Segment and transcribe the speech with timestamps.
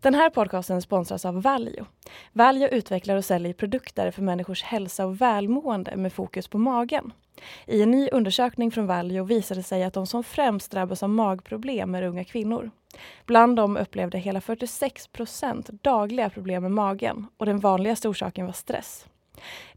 [0.00, 1.86] Den här podcasten sponsras av Valio.
[2.32, 7.12] Valio utvecklar och säljer produkter för människors hälsa och välmående med fokus på magen.
[7.66, 11.08] I en ny undersökning från Valio visade det sig att de som främst drabbas av
[11.08, 12.70] magproblem är unga kvinnor.
[13.26, 18.52] Bland dem upplevde hela 46 procent dagliga problem med magen och den vanligaste orsaken var
[18.52, 19.06] stress.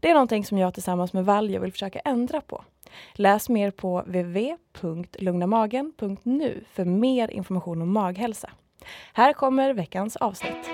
[0.00, 2.64] Det är någonting som jag tillsammans med Valio vill försöka ändra på.
[3.12, 8.50] Läs mer på www.lugnamagen.nu för mer information om maghälsa.
[9.12, 10.70] Här kommer veckans avsnitt.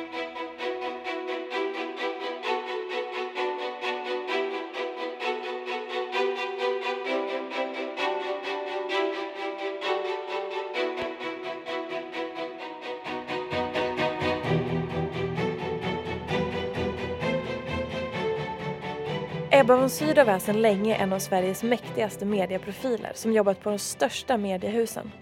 [19.51, 23.79] Ebba von Sydow är sedan länge en av Sveriges mäktigaste medieprofiler som jobbat på de
[23.79, 25.13] största mediehusen.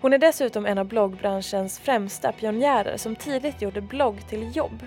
[0.00, 4.86] Hon är dessutom en av bloggbranschens främsta pionjärer som tidigt gjorde blogg till jobb.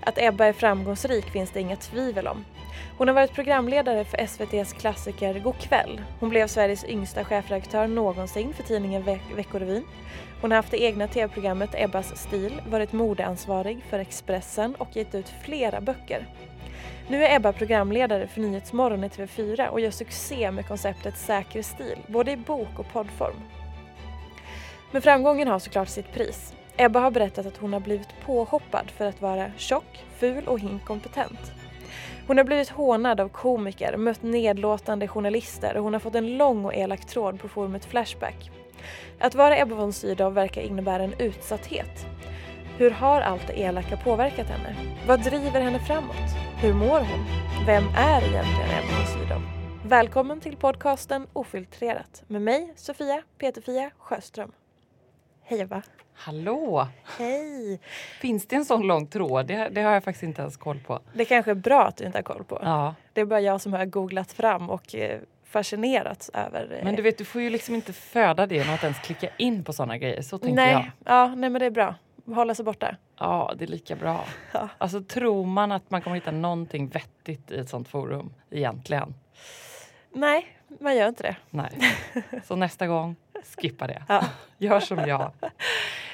[0.00, 2.44] Att Ebba är framgångsrik finns det inga tvivel om.
[2.98, 6.00] Hon har varit programledare för SVTs klassiker Go'kväll.
[6.20, 9.84] Hon blev Sveriges yngsta chefredaktör någonsin för tidningen Ve Veckorevyn.
[10.40, 15.32] Hon har haft det egna tv-programmet Ebbas stil, varit modeansvarig för Expressen och gett ut
[15.44, 16.26] flera böcker.
[17.08, 21.98] Nu är Ebba programledare för Nyhetsmorgon i TV4 och gör succé med konceptet Säker stil,
[22.06, 23.59] både i bok och poddform.
[24.92, 26.54] Men framgången har såklart sitt pris.
[26.76, 31.52] Ebba har berättat att hon har blivit påhoppad för att vara tjock, ful och inkompetent.
[32.26, 36.64] Hon har blivit hånad av komiker, mött nedlåtande journalister och hon har fått en lång
[36.64, 38.50] och elak tråd på forumet Flashback.
[39.18, 42.06] Att vara Ebba von Sydow verkar innebära en utsatthet.
[42.78, 44.76] Hur har allt det elaka påverkat henne?
[45.06, 46.30] Vad driver henne framåt?
[46.62, 47.26] Hur mår hon?
[47.66, 49.42] Vem är egentligen Ebba von Sydow?
[49.84, 54.52] Välkommen till podcasten Ofiltrerat med mig, Sofia Peterfia Sjöström.
[55.50, 55.82] Hej Ebba!
[56.14, 56.88] Hallå!
[57.18, 57.80] Hej!
[58.20, 59.46] Finns det en sån lång tråd?
[59.46, 61.00] Det, det, har jag faktiskt inte ens koll på.
[61.12, 62.58] Det kanske är bra att du inte har koll på.
[62.62, 62.94] Ja.
[63.12, 66.76] Det är bara jag som har googlat fram och eh, fascinerats över...
[66.78, 66.84] Eh...
[66.84, 69.64] Men du vet, du får ju liksom inte föda det genom att ens klicka in
[69.64, 70.22] på såna grejer.
[70.22, 70.72] Så tänker nej.
[70.72, 70.84] jag.
[71.04, 71.94] Ja, nej men det är bra.
[72.26, 72.96] Hålla sig borta.
[73.18, 74.24] Ja, det är lika bra.
[74.52, 74.68] Ja.
[74.78, 79.14] Alltså tror man att man kommer hitta någonting vettigt i ett sånt forum egentligen?
[80.12, 80.46] Nej,
[80.80, 81.36] man gör inte det.
[81.50, 81.70] Nej.
[82.44, 83.16] Så nästa gång,
[83.56, 84.02] skippa det.
[84.08, 84.24] Ja.
[84.58, 85.32] Gör som jag.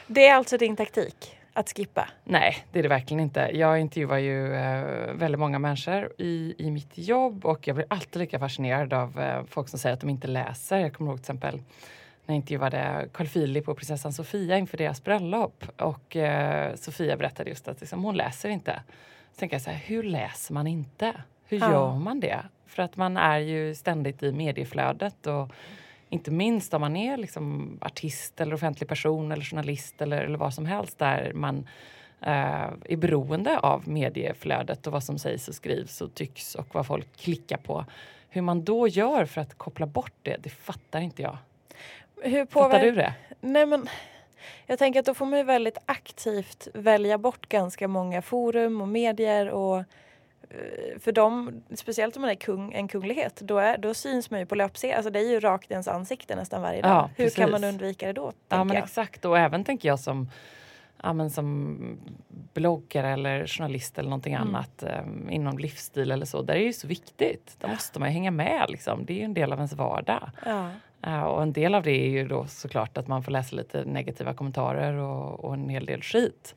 [0.07, 1.33] Det är alltså din taktik?
[1.53, 2.09] Att skippa?
[2.25, 3.51] Nej, det är det verkligen inte.
[3.53, 8.21] Jag intervjuar ju eh, väldigt många människor i, i mitt jobb och jag blir alltid
[8.21, 10.79] lika fascinerad av eh, folk som säger att de inte läser.
[10.79, 11.55] Jag kommer ihåg till exempel
[12.27, 17.51] när jag intervjuade Carl Philip och prinsessan Sofia inför deras bröllop och eh, Sofia berättade
[17.51, 18.83] just att liksom, hon läser inte.
[19.33, 21.13] Så tänker jag så här, hur läser man inte?
[21.49, 21.71] Hur Ja.
[21.71, 22.39] gör man det?
[22.67, 25.49] För att man är ju ständigt i medieflödet och
[26.17, 30.55] inte minst om man är liksom artist eller offentlig person eller journalist eller, eller vad
[30.55, 31.69] som helst där man
[32.21, 36.87] eh, är beroende av medieflödet och vad som sägs och skrivs och tycks och vad
[36.87, 37.85] folk klickar på.
[38.29, 41.39] Hur man då gör för att koppla bort det, det fattar inte jag.
[42.23, 43.15] Hur Fattar du det?
[43.41, 43.89] Nej men
[44.67, 48.89] jag tänker att då får man ju väldigt aktivt välja bort ganska många forum och
[48.89, 49.85] medier och
[51.01, 54.47] för dem, speciellt om man är kung, en kunglighet, då, är, då syns man ju
[54.47, 54.97] på löpsedlar.
[54.97, 56.91] Alltså det är ju rakt i ens ansikte nästan varje dag.
[56.91, 57.37] Ja, Hur precis.
[57.39, 58.33] kan man undvika det då?
[58.49, 58.85] Ja men jag?
[58.85, 60.31] exakt och även tänker jag som,
[61.03, 61.79] ja, men som
[62.53, 64.49] bloggare eller journalist eller någonting Mm.
[64.49, 65.01] annat eh,
[65.31, 66.43] inom livsstil eller så.
[66.43, 67.57] Där är det ju så viktigt.
[67.61, 69.05] Där måste man ju hänga med liksom.
[69.05, 70.31] Det är ju en del av ens vardag.
[70.45, 70.71] Ja.
[71.03, 73.85] Eh, och en del av det är ju då såklart att man får läsa lite
[73.85, 76.55] negativa kommentarer och, och en hel del skit.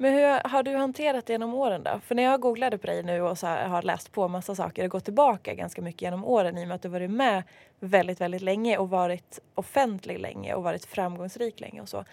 [0.00, 2.00] Men hur har du hanterat det genom åren då?
[2.04, 4.84] För när jag googlade på dig nu och så här, har läst på massa saker
[4.84, 7.42] och gått tillbaka ganska mycket genom åren i och med att du varit med
[7.80, 12.04] väldigt, väldigt länge och varit offentlig länge och varit framgångsrik länge och så.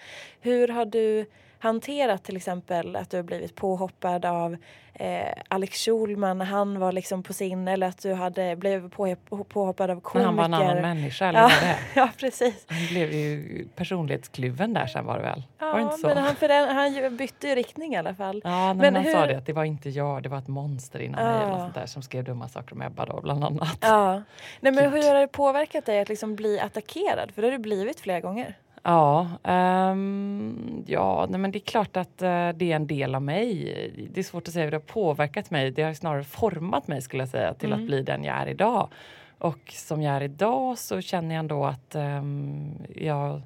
[0.42, 1.26] Hur har du
[1.60, 4.56] hanterat till exempel att du har blivit påhoppad av
[4.94, 9.16] eh, Alex Schulman när han var liksom på sin eller att du hade blivit på,
[9.50, 10.25] påhoppad av komiker?
[10.25, 11.78] han var en annan människa eller Ja, vad det är.
[11.96, 12.66] ja, precis.
[12.69, 15.44] Han blev ju personlighetskluven där sen var det väl?
[15.60, 16.07] var det Ja, inte så?
[16.07, 18.42] men han, för den, han bytte ju riktning i alla fall.
[18.44, 20.48] Ja, Men men han sa hur- det att det var inte jag, det var ett
[20.48, 21.60] monster innan mig eller Ja.
[21.60, 23.78] sånt där som skrev dumma saker om Ebba då bland annat.
[23.81, 24.13] Ja.
[24.60, 24.94] Nej, men Gud.
[25.04, 27.31] hur har det påverkat dig att liksom bli attackerad?
[27.31, 28.58] För det har du blivit flera gånger.
[28.88, 33.22] Ja, ehm, ja nej, men det är klart att eh, det är en del av
[33.22, 34.10] mig.
[34.14, 35.72] Det är svårt att säga hur det har påverkat mig.
[35.72, 37.80] Det har snarare format mig skulle jag säga till Mm.
[37.80, 38.90] att bli den jag är idag.
[39.38, 43.42] Och som jag är idag så känner jag ändå att ehm, jag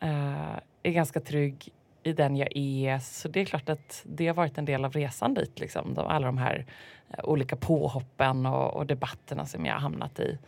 [0.00, 1.68] eh, är ganska trygg
[2.02, 2.98] i den jag är.
[2.98, 5.60] Så det är klart att det har varit en del av resan dit.
[5.60, 5.94] Liksom.
[5.94, 6.66] De, alla de här
[7.10, 10.38] eh, olika påhoppen och, och debatterna som jag har hamnat i.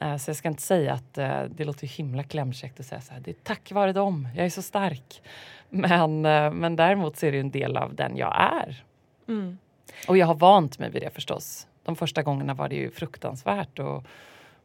[0.00, 3.12] Eh, Så jag ska inte säga att eh, det låter himla klämkäckt att säga så
[3.12, 5.22] här, det är tack vare dem, jag är så stark.
[5.68, 8.84] Men, eh, men däremot så är det en del av den jag är.
[9.28, 9.58] Mm.
[10.08, 11.66] Och jag har vant mig vid det förstås.
[11.84, 14.04] De första gångerna var det ju fruktansvärt att,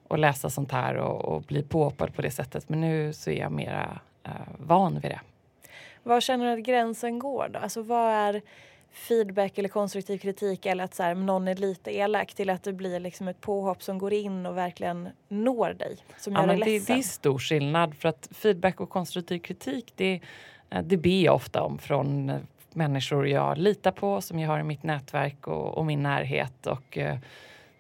[0.10, 2.70] att läsa sånt här och, och bli påhoppad på det sättet.
[2.70, 4.00] Men nu så är jag mera
[4.58, 5.20] van vid det.
[6.04, 7.60] Var känner du att gränsen går då?
[7.60, 8.42] Alltså vad är
[8.92, 12.74] feedback eller konstruktiv kritik eller att så här, någon är lite elak till att det
[12.74, 15.98] blir liksom ett påhopp som går in och verkligen når dig?
[16.18, 16.96] Som Ja, gör dig men det, ledsen?
[16.96, 20.22] det är stor skillnad för att feedback och konstruktiv kritik det,
[20.70, 22.38] eh, det ber jag ofta om från eh,
[22.74, 26.68] människor jag litar på som jag har i mitt nätverk och, och min närhet.
[26.68, 27.18] Och, eh,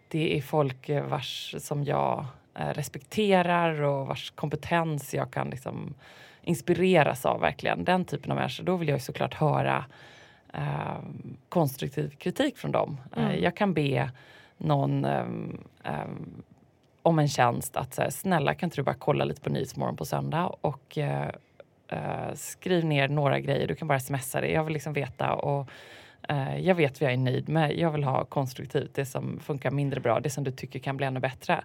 [0.07, 5.94] det är folk vars som jag respekterar och vars kompetens jag kan liksom
[6.41, 7.83] inspireras av verkligen.
[7.83, 8.63] Den typen av människor.
[8.63, 9.85] Då vill jag såklart höra
[10.54, 10.98] eh,
[11.50, 12.98] konstruktiv kritik från dem.
[13.16, 13.44] Eh, Mm.
[13.44, 14.12] jag kan be
[14.57, 16.44] någon ehm, ehm,
[17.01, 19.96] om en tjänst att så här, snälla kan inte du bara kolla lite på Nyhetsmorgon
[19.98, 21.30] på söndag och eh,
[21.88, 23.68] eh, skriv ner några grejer.
[23.68, 24.51] Du kan bara smsa det.
[24.51, 25.69] Jag vill liksom veta och
[26.30, 27.78] eh, jag vet vad jag är nöjd med.
[27.78, 31.06] Jag vill ha konstruktivt, det som funkar mindre bra, det som du tycker kan bli
[31.06, 31.63] ännu bättre.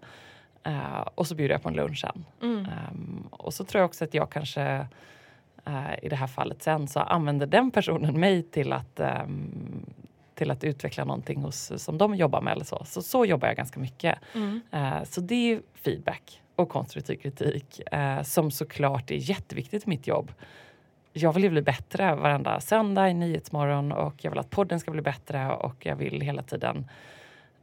[0.64, 2.24] Eh, och så bjuder jag på en lunch sen.
[2.42, 2.58] Mm.
[2.66, 4.86] Ehm, och så tror jag också att jag kanske
[5.66, 9.86] eh, i det här fallet sen så använder den personen mig till att ehm,
[10.34, 12.84] till att utveckla någonting hos, som de jobbar med eller så.
[12.84, 14.18] Så, så jobbar jag ganska mycket.
[14.34, 14.60] Mm.
[14.72, 20.06] Eh, så det är feedback och konstruktiv kritik eh, som såklart är jätteviktigt i mitt
[20.06, 20.32] jobb.
[21.12, 24.90] Jag vill ju bli bättre varenda söndag i Nyhetsmorgon och jag vill att podden ska
[24.90, 26.86] bli bättre och jag vill hela tiden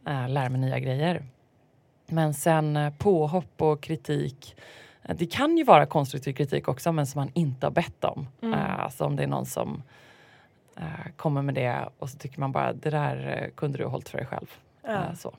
[0.08, 1.24] eh, lära mig nya grejer.
[2.08, 4.56] Men sen eh, påhopp och kritik.
[5.04, 8.28] Eh, Det kan ju vara konstruktiv kritik också men som man inte har bett om.
[8.42, 8.60] Mm.
[8.60, 9.84] Eh, alltså om det är någon som
[10.78, 14.10] eh, kommer med det och så tycker man bara det där kunde du ha hållit
[14.10, 14.52] för dig själv.
[14.84, 15.16] Ja.
[15.16, 15.34] Så.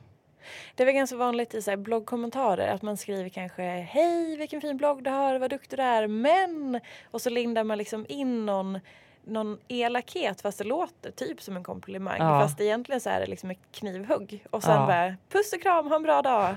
[0.74, 4.76] Det är väl ganska vanligt i så bloggkommentarer att man skriver kanske Hej vilken fin
[4.76, 8.78] blogg du har, vad duktig du är, men och så lindar man liksom in någon
[9.24, 12.40] någon elakhet fast det låter typ som en komplimang Ja.
[12.40, 14.86] fast egentligen så är det liksom ett knivhugg och sen Ja.
[14.86, 16.54] bara puss och kram, ha en bra dag.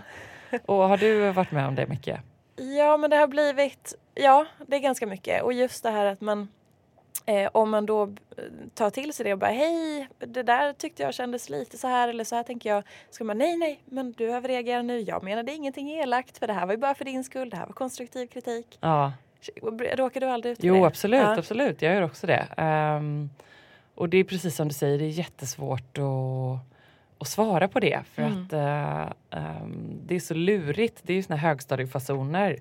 [0.66, 2.20] Och har du varit med om det mycket?
[2.56, 6.22] Ja men det har blivit, ja det är ganska mycket och just det här att
[6.22, 6.48] man
[7.26, 8.44] eh, om man då eh,
[8.74, 12.08] tar till sig det och bara hej det där tyckte jag kändes lite så här
[12.10, 12.84] eller så här tänker jag.
[13.10, 15.00] Ska man nej nej men du överreagerar nu.
[15.00, 17.50] Jag menade ingenting elakt för det här var ju bara för din skull.
[17.50, 18.78] Det här var konstruktiv kritik.
[18.82, 19.12] Ja.
[19.94, 20.86] Råkar du aldrig ut för Jo, det?
[20.88, 21.38] absolut, Ja.
[21.38, 21.82] absolut.
[21.82, 22.48] Jag gör också det.
[22.58, 23.30] Ehm,
[23.96, 26.75] och det är precis som du säger, det är jättesvårt att,
[27.18, 28.02] att svara på det.
[28.14, 28.44] För Mm.
[28.44, 31.00] att eh, ehm, det är så lurigt.
[31.04, 32.58] Det är ju såna högstadiefasoner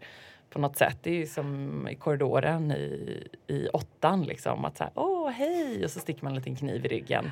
[0.51, 0.99] på något sätt.
[1.03, 4.65] Det är som i korridoren i, i åttan liksom.
[4.65, 5.85] Att så här, åh hej!
[5.85, 7.31] Och så sticker man en liten kniv i ryggen.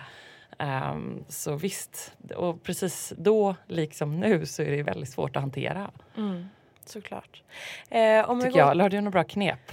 [0.59, 5.91] Ehm, så visst, och precis då, liksom nu, så är det väldigt svårt att hantera.
[6.17, 6.47] Mm,
[6.85, 7.43] såklart.
[7.91, 8.71] Eh, om vi Tycker går- jag.
[8.71, 9.73] Eller har du några bra knep?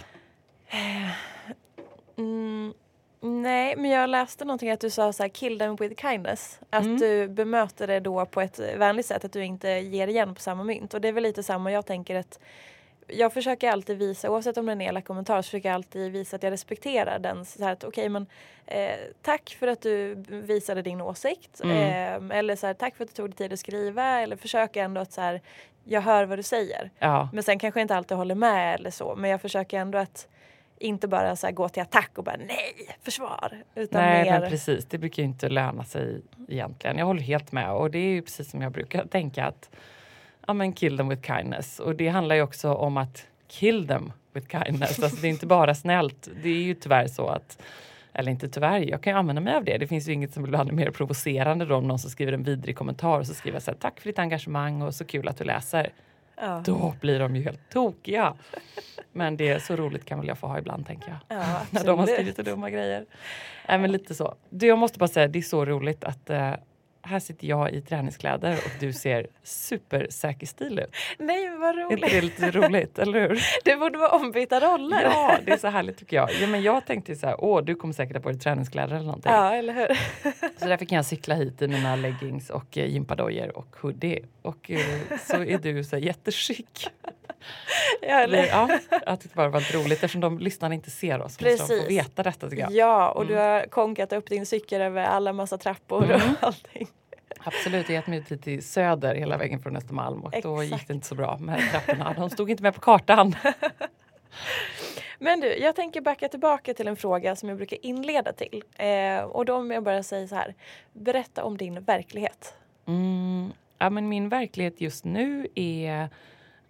[2.18, 2.74] Mm,
[3.22, 6.60] nej, men jag läste någonting att du sa så här, kill them with kindness.
[6.70, 6.98] Att Mm.
[6.98, 10.64] du bemöter det då på ett vänligt sätt, att du inte ger igen på samma
[10.64, 10.94] mynt.
[10.94, 12.40] Och det är väl lite samma, jag tänker att
[13.08, 16.12] jag försöker alltid visa, oavsett om det är en elak kommentar, så försöker jag alltid
[16.12, 17.46] visa att jag respekterar den.
[17.46, 18.28] Så här att okej okay, men
[18.66, 21.62] eh, tack för att du visade din åsikt.
[21.64, 22.32] Mm.
[22.32, 24.20] Eh, eller så här, tack för att du tog dig tid att skriva.
[24.22, 25.42] Eller försöker ändå att så här,
[25.84, 26.90] jag hör vad du säger.
[27.00, 27.30] Ja.
[27.34, 29.16] Men sen kanske jag inte alltid håller med eller så.
[29.16, 30.28] Men jag försöker ändå att
[30.80, 33.64] inte bara så gå till attack och bara nej, försvar.
[33.76, 34.40] Utan nej, mer...
[34.40, 34.86] men precis.
[34.86, 36.98] Det brukar ju inte löna sig egentligen.
[36.98, 37.72] Jag håller helt med.
[37.72, 39.70] Och det är ju precis som jag brukar tänka att
[40.48, 41.80] ja, men kill them with kindness.
[41.80, 45.04] Och det handlar ju också om att kill them with kindness.
[45.04, 46.30] Alltså det är inte bara snällt.
[46.44, 47.62] Det är ju tyvärr så att
[48.14, 49.78] eller inte tyvärr, jag kan ju använda mig av det.
[49.78, 52.78] Det finns ju inget som blir mer provocerande då om någon som skriver en vidrig
[52.78, 55.44] kommentar och så skriver så här, tack för ditt engagemang och så kul att du
[55.44, 55.90] läser.
[56.40, 56.62] Ja.
[56.66, 58.34] Då blir de ju helt tokiga.
[59.12, 61.38] Men det är så roligt kan väl jag få ha ibland tänker jag.
[61.38, 63.06] Ja, När de har skrivit så dumma grejer.
[63.68, 64.36] Nej men lite så.
[64.50, 66.54] Du, jag måste bara säga, det är så roligt att uh,
[67.02, 70.96] här sitter jag i träningskläder och du ser supersäker stil ut.
[71.18, 72.04] Nej vad roligt!
[72.04, 73.42] Är det lite roligt, eller hur?
[73.64, 75.02] Det borde vara ombytta roller.
[75.04, 76.30] Ja, det är så härligt tycker jag.
[76.42, 79.06] Ja, men jag tänkte så här, åh du kommer säkert ha på dig träningskläder eller
[79.06, 79.32] någonting.
[79.32, 79.88] Ja, eller hur?
[80.60, 84.26] Så därför kan jag cykla hit i mina leggings och eh, gympadojor och hoodie.
[84.42, 84.80] Och eh,
[85.28, 86.14] så är du så här.
[88.02, 88.48] Ja, eller?
[88.48, 91.38] ja, jag tyckte bara det var lite roligt eftersom de lyssnarna inte ser oss.
[91.38, 91.60] Precis.
[91.60, 92.72] Måste de få veta detta tycker jag.
[92.72, 93.34] Ja, och mm.
[93.34, 96.16] du har konkat upp din cykel över alla massa trappor mm.
[96.16, 96.88] och allting.
[97.44, 100.44] Absolut, jag gett mig ut till Söder hela vägen från Östermalm och Exakt.
[100.44, 102.14] då gick det inte så bra med trapporna.
[102.14, 103.36] De stod inte med på kartan.
[105.20, 108.64] Men du, jag tänker backa tillbaka till en fråga som jag brukar inleda till.
[108.76, 110.56] Eh, och då om jag bara säger så här,
[110.94, 112.54] berätta om din verklighet.
[112.86, 116.10] Mm, ja, men min verklighet just nu är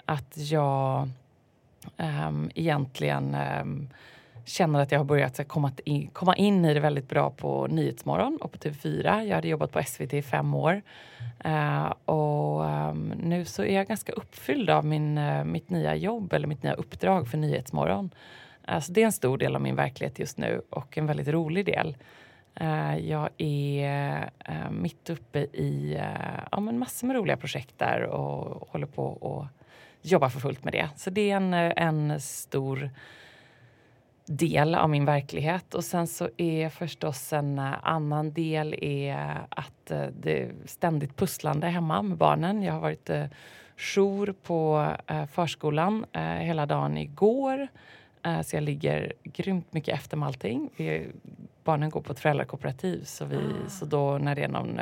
[0.06, 1.10] att jag
[1.98, 3.90] um, egentligen um,
[4.50, 8.38] känner att jag har börjat komma in, komma in i det väldigt bra på Nyhetsmorgon
[8.41, 9.24] och på TV4.
[9.24, 10.82] Jag hade jobbat på SVT i fem år.
[11.46, 16.34] Uh, och um, nu så är jag ganska uppfylld av min, uh, mitt nya jobb
[16.34, 18.10] eller mitt nya uppdrag för Nyhetsmorgon.
[18.68, 21.27] Eh, så det är en stor del av min verklighet just nu och en väldigt
[21.27, 21.98] rolig del.
[23.00, 24.29] Jag är
[24.72, 26.01] mitt uppe i
[26.51, 29.46] ja, men massor med roliga projekt där och håller på och
[30.01, 30.89] jobbar för fullt med det.
[30.96, 32.89] Så det är en, en stor
[34.32, 35.74] del av min verklighet.
[35.74, 41.16] Och sen så är förstås en eh, annan del är att eh, det är ständigt
[41.16, 42.64] pusslande hemma med barnen.
[42.64, 43.26] Jag har varit eh,
[43.78, 44.92] jour på
[45.32, 46.06] förskolan
[46.40, 47.68] hela dagen igår.
[48.44, 50.70] Så jag ligger grymt mycket efter med allting.
[50.76, 51.08] Vi,
[51.64, 53.70] barnen går på ett föräldrakooperativ så, vi, ah.
[53.70, 54.80] så då när det är någon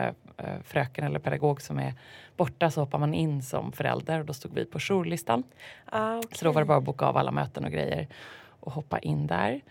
[0.64, 1.94] fröken eller pedagog som är
[2.38, 5.44] borta så hoppar man in som förälder och då stod vi på jourlistan.
[5.86, 6.38] Ah, okay.
[6.38, 8.08] Så då var det bara att boka av alla möten och grejer
[8.68, 9.62] och hoppa in där.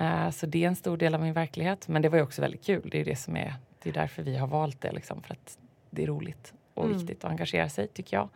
[0.00, 1.88] Uh, så det är en stor del av min verklighet.
[1.88, 2.88] Men det var också väldigt kul.
[2.90, 4.92] Det är det som är, det är därför vi har valt det.
[4.92, 5.58] Liksom, för att
[5.90, 6.98] det är roligt och mm.
[6.98, 8.28] viktigt att engagera sig tycker jag.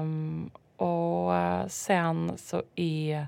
[0.00, 1.32] Um, och
[1.70, 3.26] sen så är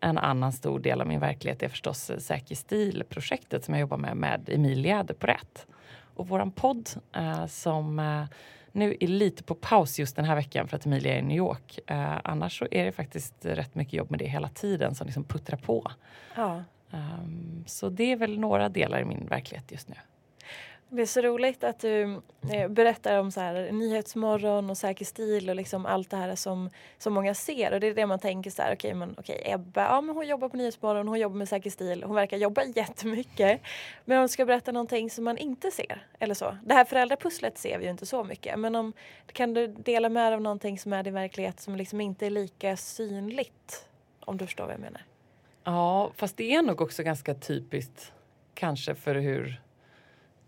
[0.00, 4.16] en annan stor del av min verklighet är förstås Säker stil-projektet som jag jobbar med
[4.16, 5.66] med Emilia de Porrett.
[6.14, 8.24] Och våran podd uh, som uh,
[8.72, 11.36] nu är lite på paus just den här veckan för att Emilia är i New
[11.36, 11.78] York.
[11.90, 15.24] Uh, annars så är det faktiskt rätt mycket jobb med det hela tiden som liksom
[15.24, 15.90] puttrar på.
[16.36, 16.62] Ja.
[16.90, 19.94] Um, så det är väl några delar i min verklighet just nu.
[20.94, 22.20] Det är så roligt att du
[22.52, 26.70] eh, berättar om så här, Nyhetsmorgon och Säker stil och liksom allt det här som,
[26.98, 27.72] som många ser.
[27.72, 30.26] Och det är det man tänker så här, okej okay, okay, Ebba, ja men hon
[30.26, 33.60] jobbar på Nyhetsmorgon, hon jobbar med Säker stil, hon verkar jobba jättemycket.
[34.04, 36.56] Men hon ska berätta någonting som man inte ser, eller så.
[36.64, 38.58] Det här föräldrapusslet ser vi ju inte så mycket.
[38.58, 38.92] Men om,
[39.32, 42.30] kan du dela med dig av någonting som är din verklighet som liksom inte är
[42.30, 43.88] lika synligt?
[44.20, 45.02] Om du förstår vad jag menar.
[45.64, 48.12] Ja, fast det är nog också ganska typiskt
[48.54, 49.60] kanske för hur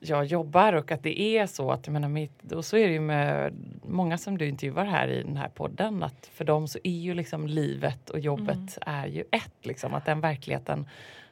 [0.05, 2.93] jag jobbar och att det är så att jag menar, mitt, och så är det
[2.93, 6.79] ju med många som du intervjuar här i den här podden att för dem så
[6.85, 8.69] är ju liksom livet och jobbet mm.
[9.03, 10.87] är ju ett liksom att den verkligheten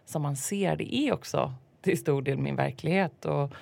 [0.05, 3.53] som man ser det är också till stor del min verklighet och,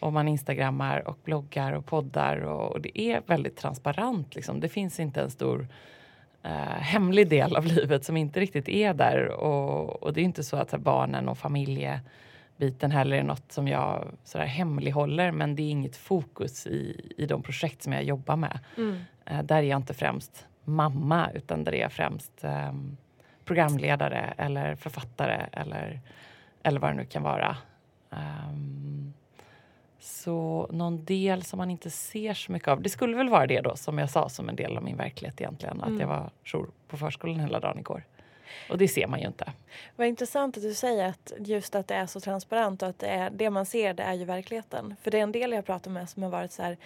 [0.00, 4.60] och man instagrammar och bloggar och poddar och, och det är väldigt transparent liksom.
[4.60, 5.68] Det finns inte en stor
[6.46, 9.28] Uh, hemlig del av livet som inte riktigt är där.
[9.28, 12.00] Och, och det är inte så att här, barnen och familje
[12.56, 17.26] biten heller är något som jag sådär hemlighåller men det är inget fokus i, i
[17.26, 18.58] de projekt som jag jobbar med.
[18.76, 18.96] Mm.
[19.30, 22.96] Uh, där är jag inte främst mamma utan där är jag främst um,
[23.44, 26.00] programledare eller författare eller,
[26.62, 27.56] eller vad det nu kan vara.
[28.10, 29.14] Um,
[29.98, 32.82] så någon del som man inte ser så mycket av.
[32.82, 35.40] Det skulle väl vara det då som jag sa som en del av min verklighet
[35.40, 35.80] egentligen.
[35.80, 35.94] Mm.
[35.94, 38.04] Att jag var jour på förskolan hela dagen igår.
[38.70, 39.52] Och det ser man ju inte.
[39.96, 43.08] Vad intressant att du säger att just att det är så transparent och att det,
[43.08, 44.96] är, det man ser det är ju verkligheten.
[45.02, 46.76] För det är en del jag pratar med som har varit så här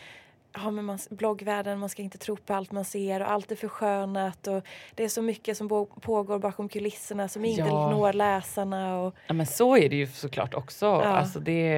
[0.52, 3.56] ja, men man, bloggvärlden, man ska inte tro på allt man ser och allt är
[3.56, 5.68] förskönat och det är så mycket som
[6.00, 7.90] pågår bakom kulisserna som inte ja.
[7.90, 8.98] når läsarna.
[8.98, 9.14] Och...
[9.26, 10.86] Ja men så är det ju såklart också.
[10.86, 11.04] Ja.
[11.04, 11.68] Alltså det,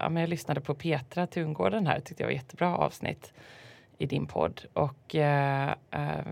[0.00, 3.32] ja, men jag lyssnade på Petra Tungården här, tyckte jag var jättebra avsnitt
[3.98, 4.64] i din podd.
[4.72, 6.26] Och eh, eh,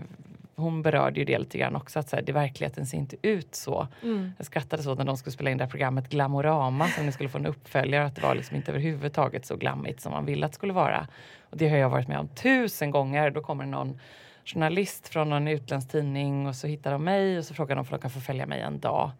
[0.55, 3.55] hon berörde ju det lite grann också, att så här, det verkligheten ser inte ut
[3.55, 3.87] så.
[4.03, 4.31] Mm.
[4.37, 7.29] Jag skrattade så när de skulle spela in det här programmet Glamorama som ni skulle
[7.29, 10.51] få en uppföljare, att det var liksom inte överhuvudtaget så glammigt som man ville att
[10.51, 11.07] det skulle vara.
[11.49, 13.29] Och det har jag varit med om tusen gånger.
[13.29, 13.99] Då kommer någon
[14.45, 17.87] journalist från någon utländsk tidning och så hittar de mig och så frågar de om
[17.89, 19.11] de kan få följa mig en dag.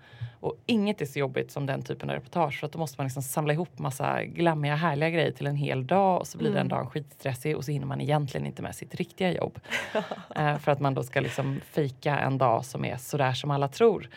[0.43, 3.05] Och inget är så jobbigt som den typen av reportage för att då måste man
[3.05, 6.57] liksom samla ihop massa glammiga härliga grejer till en hel dag och så blir mm.
[6.57, 9.59] den dagen skitstressig och så hinner man egentligen inte med sitt riktiga jobb.
[9.95, 13.67] uh, för att man då ska liksom fika en dag som är sådär som alla
[13.67, 14.09] tror.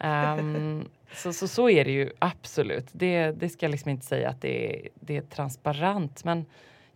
[0.00, 2.86] Um, så, så, så är det ju absolut.
[2.92, 6.46] Det, det ska jag liksom inte säga att det är, det är transparent men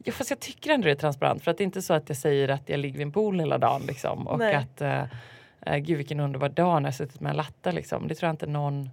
[0.05, 2.09] Ja, fast jag tycker ändå det är transparent för att det är inte så att
[2.09, 4.55] jag säger att jag ligger vid en pool hela dagen liksom, och Nej.
[4.55, 5.05] att uh,
[5.73, 8.09] uh, gud vilken underbar dag när jag suttit med en latte liksom.
[8.09, 8.91] Det tror jag inte någon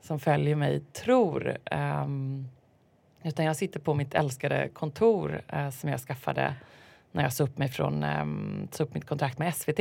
[0.00, 1.56] som följer mig tror.
[1.70, 2.48] Um,
[3.22, 6.54] utan jag sitter på mitt älskade kontor uh, som jag skaffade
[7.12, 9.80] när jag sa upp, mig från, um, sa upp mitt kontrakt med SVT.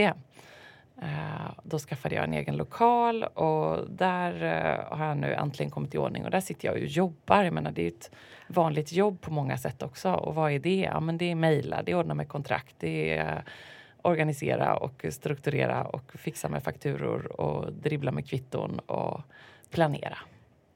[1.03, 5.95] Uh, då skaffade jag en egen lokal och där uh, har jag nu äntligen kommit
[5.95, 7.43] i ordning och där sitter jag och jobbar.
[7.43, 8.11] Jag menar, det är ett
[8.47, 10.13] vanligt jobb på många sätt också.
[10.13, 10.75] Och vad är det?
[10.75, 13.43] Ja, men det är mejla, det är ordna med kontrakt, det är
[14.01, 19.21] organisera och strukturera och fixa med fakturor och dribbla med kvitton och
[19.69, 20.17] planera.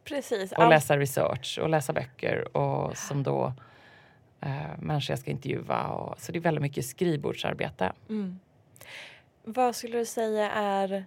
[0.04, 0.52] Precis.
[0.52, 3.54] Och läsa research och läsa böcker och som då
[4.80, 5.88] människor jag ska intervjua.
[5.88, 7.92] Och, så det är väldigt mycket skrivbordsarbete.
[8.10, 8.40] Mm.
[9.48, 11.06] Vad skulle du säga är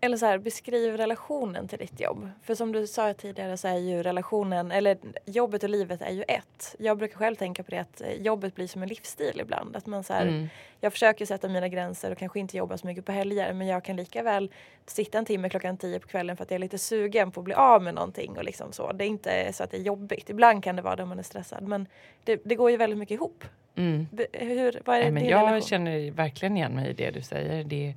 [0.00, 2.30] eller så här, beskriv relationen till ditt jobb.
[2.42, 6.22] För som du sa tidigare så är ju relationen, eller jobbet och livet är ju
[6.22, 6.76] ett.
[6.78, 9.76] Jag brukar själv tänka på det att eh, jobbet blir som en livsstil ibland.
[9.76, 10.48] Att man så här, mm.
[10.80, 13.84] Jag försöker sätta mina gränser och kanske inte jobba så mycket på helger men jag
[13.84, 14.50] kan lika väl
[14.86, 17.44] sitta en timme klockan tio på kvällen för att jag är lite sugen på att
[17.44, 18.92] bli av med någonting och liksom så.
[18.92, 20.30] Det är inte så att det är jobbigt.
[20.30, 21.86] Ibland kan det vara det om man är stressad men
[22.24, 23.44] det, det går ju väldigt mycket ihop.
[23.74, 24.06] Mm.
[24.32, 25.62] Hur, vad är ja, men jag relation?
[25.62, 27.64] känner verkligen igen mig i det du säger.
[27.64, 27.94] Det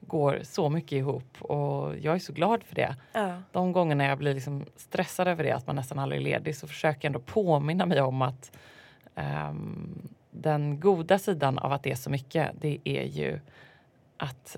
[0.00, 2.96] går så mycket ihop och jag är så glad för det.
[3.12, 3.42] Ja.
[3.52, 6.66] De gångerna jag blir liksom stressad över det, att man nästan aldrig är ledig, så
[6.66, 8.52] försöker jag ändå påminna mig om att
[9.14, 13.40] um, den goda sidan av att det är så mycket, det är ju
[14.16, 14.56] att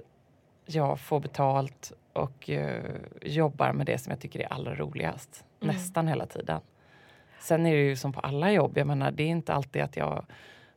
[0.67, 2.81] jag får betalt och uh,
[3.23, 5.45] jobbar med det som jag tycker är allra roligast.
[5.61, 5.75] Mm.
[5.75, 6.61] Nästan hela tiden.
[7.41, 9.97] Sen är det ju som på alla jobb, jag menar det är inte alltid att
[9.97, 10.25] jag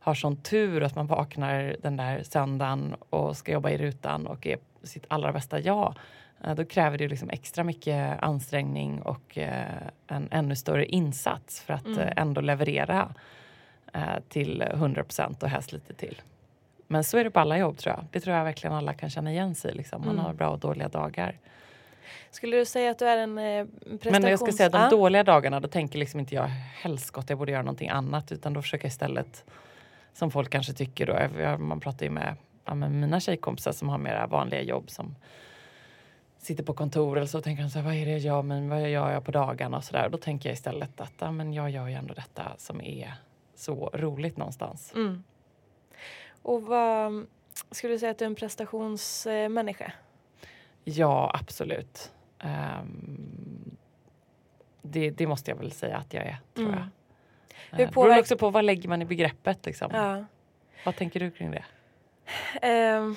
[0.03, 4.47] har sån tur att man vaknar den där söndagen och ska jobba i rutan och
[4.47, 5.95] är sitt allra bästa jag.
[6.43, 11.73] Eh, då kräver det liksom extra mycket ansträngning och eh, en ännu större insats för
[11.73, 11.99] att mm.
[11.99, 13.13] Eh, ändå leverera
[14.29, 16.21] till 100 procent och helst lite till.
[16.87, 18.05] Men så är det på alla jobb tror jag.
[18.11, 20.01] Det tror jag verkligen alla kan känna igen sig liksom.
[20.01, 20.25] Man mm.
[20.25, 21.39] har bra och dåliga dagar.
[22.31, 24.11] Skulle du säga att du är en eh, prestations...
[24.11, 26.47] Men jag ska säga de dåliga dagarna då tänker liksom inte jag
[26.81, 29.45] helskott jag borde göra någonting annat utan då försöker jag istället
[30.13, 31.58] som folk kanske tycker då.
[31.58, 35.15] Man pratar ju med, ja, med mina tjejkompisar som har mera vanliga jobb som
[36.38, 38.69] sitter på kontor eller så tänker de så här, vad är det jag gör, men
[38.69, 40.10] vad gör jag på dagarna och så där.
[40.10, 43.13] Då tänker jag istället att ja, men jag gör ju ändå detta som är
[43.56, 44.93] så roligt någonstans.
[44.95, 45.23] Mm.
[46.41, 47.26] Och vad
[47.71, 49.93] skulle du säga att du är en prestationsmänniska?
[50.84, 52.12] Ja, absolut.
[52.43, 53.78] Um,
[54.82, 56.80] det, det, måste jag väl säga att jag är, tror mm.
[56.80, 56.88] jag.
[57.77, 58.09] Hur påverkar...
[58.09, 59.65] Beror också på vad lägger man i begreppet.
[59.65, 59.89] Liksom.
[59.93, 60.25] Ja.
[60.86, 61.63] Vad tänker du kring det?
[62.63, 63.13] Uh,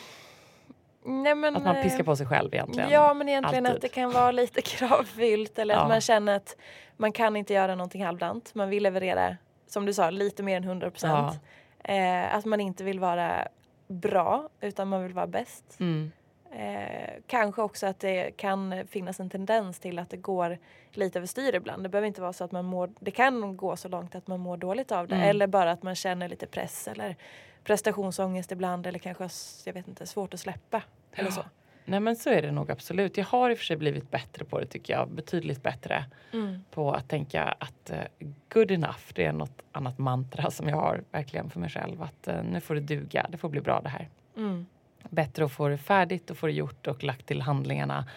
[1.05, 2.91] nej men, att man piskar på sig själv egentligen?
[2.91, 3.77] Ja men egentligen Alltid.
[3.77, 5.81] att det kan vara lite kravfyllt eller ja.
[5.81, 6.57] att man känner att
[6.97, 8.55] man kan inte göra någonting halvdant.
[8.55, 11.41] Man vill leverera, som du sa, lite mer än 100 procent.
[11.83, 12.27] Ja.
[12.29, 13.49] Uh, att man inte vill vara
[13.89, 15.77] bra utan man vill vara bäst.
[15.81, 16.13] Mm.
[16.53, 20.59] Eh, kanske också att det kan finnas en tendens till att det går
[20.93, 21.83] lite överstyr ibland.
[21.83, 24.41] Det behöver inte vara så att man mår, det kan gå så långt att man
[24.41, 25.29] mår dåligt av det mm.
[25.29, 27.17] eller bara att man känner lite press eller
[27.65, 29.29] prestationsångest ibland eller kanske
[29.65, 30.83] jag vet inte, svårt att släppa.
[31.11, 31.21] Ja.
[31.21, 31.45] Eller så.
[31.85, 33.17] Nej men så är det nog absolut.
[33.17, 35.09] Jag har i och för sig blivit bättre på det tycker jag.
[35.09, 36.65] Betydligt bättre mm.
[36.71, 41.05] på att tänka att uh, good enough, det är något annat mantra som jag har
[41.11, 42.03] verkligen för mig själv.
[42.03, 44.09] Att uh, nu får det duga, det får bli bra det här.
[44.37, 44.67] Mm
[45.11, 48.09] bättre att få det färdigt och få det gjort och lagt till handlingarna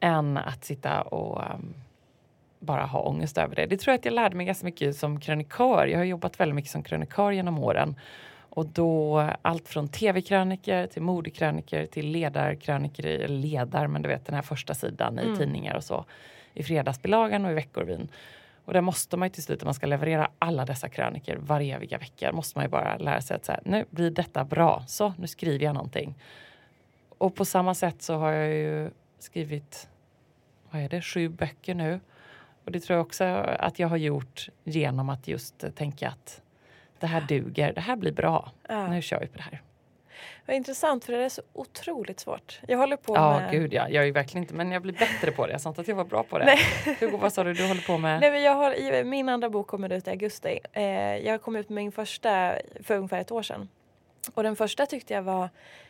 [0.00, 1.74] än att sitta och um,
[2.58, 3.66] bara ha ångest över det.
[3.66, 5.86] Det tror jag att jag lärde mig ganska mycket som krönikör.
[5.86, 7.96] Jag har jobbat väldigt mycket som krönikör genom åren.
[8.56, 14.34] Och då allt från tv-kröniker till modekröniker till ledarkröniker, eller ledar, men du vet den
[14.34, 15.36] här första sidan i mm.
[15.36, 16.04] tidningar och så.
[16.54, 18.08] I fredagsbilagan och i Veckorvin.
[18.66, 21.76] Och där måste man ju till slut, om man ska leverera alla dessa kröniker varje
[21.76, 24.84] eviga vecka, måste man ju bara lära sig att så här, nu blir detta bra.
[24.86, 26.14] Så, nu skriver jag någonting.
[27.18, 29.88] Och på samma sätt så har jag ju skrivit,
[30.70, 32.00] vad är det, sju böcker nu.
[32.64, 33.24] Och det tror jag också
[33.58, 36.42] att jag har gjort genom att just tänka att
[37.00, 38.52] det här duger, det här blir bra.
[38.68, 38.88] Ja.
[38.88, 39.62] Nu kör vi på det här.
[40.46, 42.60] Vad intressant för det är så otroligt svårt.
[42.68, 43.50] Jag håller på Ja, med...
[43.50, 43.88] gud ja.
[43.88, 45.52] Jag är ju verkligen inte, men jag blir bättre på det.
[45.52, 46.44] Jag sa inte att jag var bra på det.
[46.44, 46.96] Nej.
[47.00, 48.20] Hugo, vad sa du du håller på med?
[48.20, 50.58] Nej, men jag har, min andra bok kommer ut i augusti.
[50.72, 50.84] Eh,
[51.16, 53.68] jag kom ut med min första för ungefär ett år sedan.
[54.34, 55.48] Och den första tyckte jag var,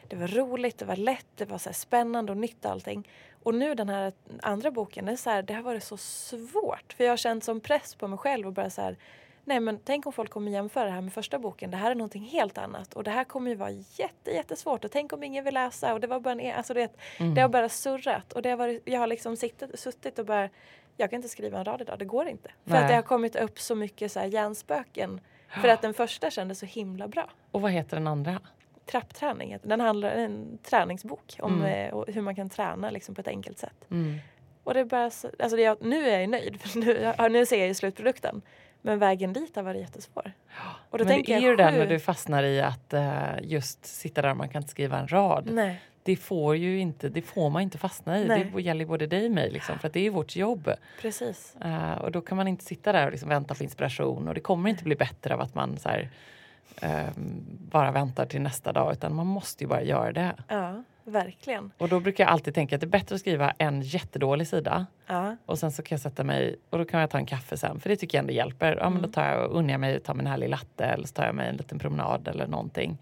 [0.08, 3.08] det var roligt, det var lätt, det var så spännande och nytt allting.
[3.42, 4.12] Och nu den här
[4.42, 6.92] andra boken, det, är så här, det har varit så svårt.
[6.96, 8.96] För jag har känt som press på mig själv och bara så här,
[9.46, 11.70] nej men tänk om folk kommer jämföra det här med första boken.
[11.70, 14.90] Det här är någonting helt annat och det här kommer ju vara jätte, jättesvårt och
[14.90, 16.90] tänk om ingen vill läsa och det var bara en, e- alltså det,
[17.34, 20.48] det har bara surrat och det har varit, jag har liksom sittit, suttit och bara
[20.96, 22.48] jag kan inte skriva en rad idag, det går inte.
[22.64, 22.82] För Nej.
[22.82, 25.20] att det har kommit upp så mycket så här hjärnspöken.
[25.62, 27.30] För att den första kändes så himla bra.
[27.50, 28.40] Och vad heter den andra?
[28.86, 29.80] Trappträning den.
[29.80, 31.90] handlar en träningsbok om Mm.
[31.94, 33.84] eh, hur man kan träna liksom, på ett enkelt sätt.
[33.90, 34.18] Mm.
[34.64, 37.46] Och det är bara så, alltså det, jag, nu är jag nöjd, för nu, nu
[37.46, 38.42] ser jag ju slutprodukten.
[38.82, 40.32] Men vägen dit har varit jättesvår.
[40.90, 43.86] Och då Men tänker det är ju sju- när du fastnar i att eh, just
[43.86, 45.48] sitta där och man kan inte skriva en rad.
[45.52, 48.28] Nej, Det får ju inte, det får man inte fastna i.
[48.28, 48.50] Nej.
[48.54, 50.70] Det gäller både dig och mig liksom, för att det är vårt jobb.
[51.00, 51.56] precis.
[51.64, 54.40] Eh, och då kan man inte sitta där och liksom vänta på inspiration och det
[54.40, 56.08] kommer inte bli bättre av att man så här,
[56.80, 60.34] ehm, bara väntar till nästa dag utan man måste ju bara göra det.
[60.48, 61.72] Ja, verkligen.
[61.78, 64.86] Och då brukar jag alltid tänka att det är bättre att skriva en jättedålig sida
[65.06, 67.56] Ja, och sen så kan jag sätta mig och då kan jag ta en kaffe
[67.56, 68.76] sen för det tycker jag ändå hjälper.
[68.80, 70.84] Ja, men då tar jag och unnar jag mig att ta mig en härlig latte
[70.84, 72.98] eller så tar jag mig en liten promenad eller någonting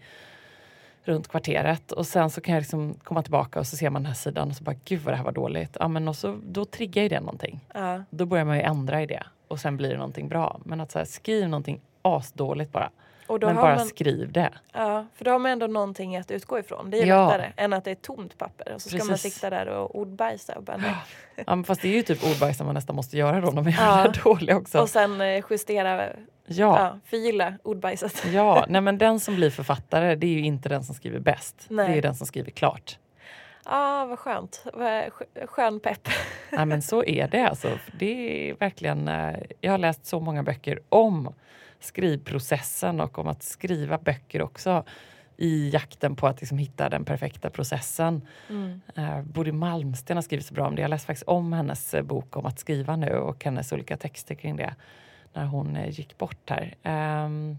[1.03, 4.07] runt kvarteret och sen så kan jag liksom komma tillbaka och så ser man den
[4.07, 5.77] här sidan och så bara gud vad det här var dåligt.
[5.79, 7.59] Ja, men och så, då triggar ju det någonting.
[7.73, 10.59] ja, Då börjar man ju ändra i det och sen blir det någonting bra.
[10.65, 12.89] Men att så här, skriv någonting asdåligt bara.
[13.27, 14.49] Men bara man, skriv det.
[14.73, 16.89] ja, för då har man ändå någonting att utgå ifrån.
[16.89, 17.27] Det är Ja.
[17.27, 18.73] lättare än att det är tomt papper.
[18.73, 19.33] Och så ska man Precis.
[19.33, 20.95] sitta där och ordbajsa och bara nej.
[21.35, 23.51] Ja, men fast det är ju typ ordbajs som man nästan måste göra då.
[23.51, 24.13] De är Ja.
[24.23, 24.79] dåliga också.
[24.81, 26.13] Och sen eh, justera, ja.
[26.47, 28.25] ja, förgylla ordbajset.
[28.31, 31.65] Ja, nej men den som blir författare det är ju inte den som skriver bäst.
[31.67, 31.91] Nej.
[31.91, 32.99] Det är den som skriver klart.
[33.63, 34.63] ah, vad skönt.
[35.45, 36.07] Skön pepp.
[36.49, 37.79] Nej men så är det alltså.
[37.99, 41.33] Det är verkligen, eh, jag har läst så många böcker om
[41.79, 44.83] skrivprocessen och om att skriva böcker också
[45.37, 48.21] i jakten på att liksom hitta den perfekta processen.
[48.49, 48.81] Mm.
[48.97, 50.81] Uh, Bodil Malmsten har skrivit så bra om det.
[50.81, 54.35] Jag läste faktiskt om hennes eh, bok om att skriva nu och hennes olika texter
[54.35, 54.75] kring det
[55.33, 56.75] när hon eh, gick bort här.
[56.83, 57.57] Ehm,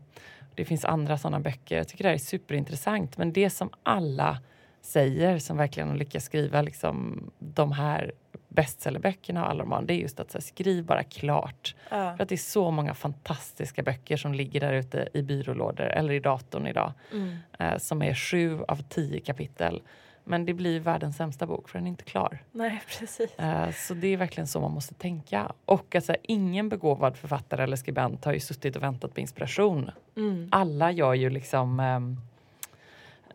[0.54, 1.76] det finns andra sådana böcker.
[1.76, 3.18] Jag tycker det här är superintressant.
[3.18, 4.38] Men det som alla
[4.86, 8.12] säger som verkligen har lyckats skriva liksom, de här
[8.48, 11.74] bestsellerböckerna och alla romaner, det är just att här, skriv bara klart.
[11.90, 12.16] Ja.
[12.16, 16.14] För att det är så många fantastiska böcker som ligger där ute i byrålådor eller
[16.14, 16.92] i datorn idag.
[17.12, 17.36] Mm.
[17.58, 19.82] Eh, som är sju av tio kapitel.
[20.24, 22.38] Men det blir världens sämsta bok för den är inte klar.
[22.52, 23.38] Nej, precis.
[23.38, 25.52] Eh, så det är verkligen så man måste tänka.
[25.64, 29.90] Och alltså, ingen begåvad författare eller skribent har ju suttit och väntat på inspiration.
[30.16, 30.48] Mm.
[30.52, 31.80] Alla gör ju liksom...
[31.80, 32.20] ehm,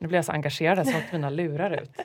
[0.01, 1.99] nu blir jag så engagerad så att mina lurar ut.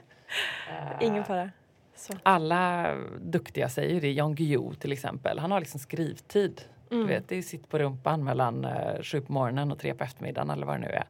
[0.70, 1.50] Eh, Ingen fara.
[1.94, 2.12] Så.
[2.22, 4.12] alla duktiga säger det.
[4.12, 5.38] Jan Guillou till exempel.
[5.38, 6.60] Han har liksom skrivtid.
[6.88, 7.08] Du Mm.
[7.08, 10.50] vet, det är sitt på rumpan mellan eh, sju på morgonen och tre på eftermiddagen
[10.50, 11.04] eller vad det nu är.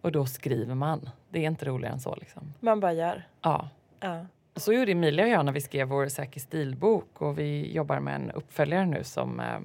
[0.00, 1.10] Och då skriver man.
[1.28, 2.14] Det är inte roligare än så.
[2.16, 2.54] Liksom.
[2.60, 3.22] Man bara gör.
[3.42, 3.68] Ja.
[4.00, 4.26] Ja.
[4.56, 8.14] Så gjorde Emilia och jag när vi skrev vår Säker stilbok och vi jobbar med
[8.14, 9.58] en uppföljare nu som, eh,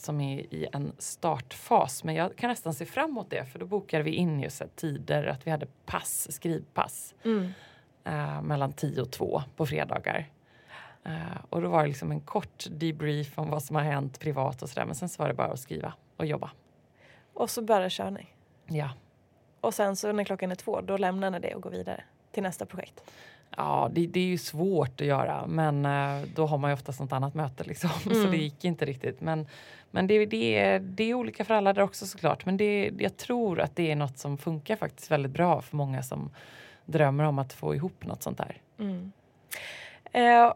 [0.00, 2.04] som är i en startfas.
[2.04, 5.26] Men jag kan nästan se fram emot det för då bokade vi in just tider
[5.26, 7.52] att vi hade pass, skrivpass Mm.
[8.04, 10.30] eh, mellan 10 och 2 på fredagar.
[11.04, 14.62] Eh, och då var det liksom en kort debrief om vad som har hänt privat
[14.62, 16.50] och sådär men sen så var det bara att skriva och jobba.
[17.34, 18.26] Och så bara kör ni.
[18.66, 18.90] Ja.
[19.60, 22.42] Och sen så när klockan är två, då lämnar ni det och går vidare till
[22.42, 23.10] nästa projekt.
[23.56, 27.00] Ja, det, det är ju svårt att göra men eh, då har man ju oftast
[27.00, 27.90] något annat möte liksom.
[28.02, 28.30] Så Mm.
[28.30, 29.20] det gick inte riktigt.
[29.20, 29.46] Men,
[29.90, 32.46] men det, det, är, det är olika för alla där också såklart.
[32.46, 36.02] Men det, jag tror att det är något som funkar faktiskt väldigt bra för många
[36.02, 36.30] som
[36.84, 38.56] drömmer om att få ihop något sånt där.
[38.78, 39.12] Mm.
[40.12, 40.52] Eh,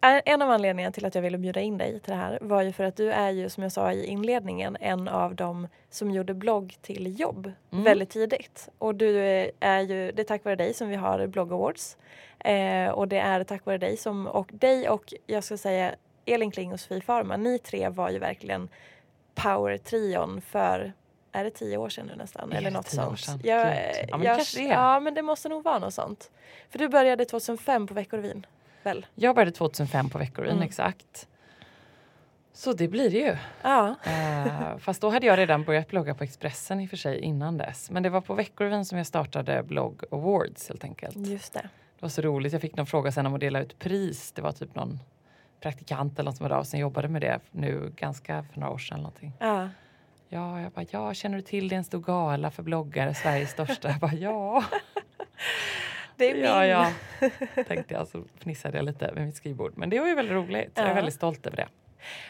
[0.00, 2.72] en av anledningarna till att jag ville bjuda in dig till det här var ju
[2.72, 6.34] för att du är ju som jag sa i inledningen en av dem som gjorde
[6.34, 7.84] blogg till jobb Mm.
[7.84, 8.68] väldigt tidigt.
[8.78, 9.18] Och du
[9.60, 11.96] är ju, det är tack vare dig som vi har Blogg Awards.
[12.38, 16.50] Eh, och det är tack vare dig som, och dig och jag ska säga Elin
[16.50, 18.68] Kling och Sofie Farman, ni tre var ju verkligen
[19.34, 20.92] power-trion för
[21.32, 22.52] är det tio år sedan nu nästan?
[22.52, 23.20] Eller något tio år sånt.
[23.20, 23.40] sedan?
[23.44, 23.66] Jag.
[24.08, 26.30] Ja, men jag, kanske det ja men det måste nog vara något sånt.
[26.70, 28.46] För du började 2005 på Veckorevyn,
[28.82, 29.06] väl?
[29.14, 30.66] Jag började 2005 på Veckorevyn Mm.
[30.68, 31.26] exakt.
[32.52, 33.36] Så det blir det ju.
[33.62, 33.94] Ja.
[34.04, 37.58] Eh, fast då hade jag redan börjat blogga på Expressen i och för sig innan
[37.58, 37.90] dess.
[37.90, 41.16] Men det var på Veckorevyn som jag startade Blogg Awards helt enkelt.
[41.16, 41.60] Just det.
[41.60, 42.52] Det var så roligt.
[42.52, 44.32] Jag fick någon fråga sen om att dela ut pris.
[44.32, 44.98] Det var typ någon
[45.60, 48.78] praktikant eller något som hörde av sig jobbade med det nu ganska för några år
[48.78, 48.98] sedan.
[48.98, 49.32] Någonting.
[49.38, 49.68] Ja.
[50.28, 51.76] Ja, jag bara, ja, känner du till det?
[51.76, 53.88] En stor gala för bloggare, Sveriges största.
[53.90, 54.64] Jag bara, ja.
[56.20, 56.44] Det är min.
[56.44, 56.92] Ja, ja.
[57.68, 59.72] Tänkte jag, så fnissade jag lite med mitt skrivbord.
[59.76, 60.72] Men det var ju väldigt roligt.
[60.74, 60.94] Jag är Ja.
[60.94, 61.68] väldigt stolt över det.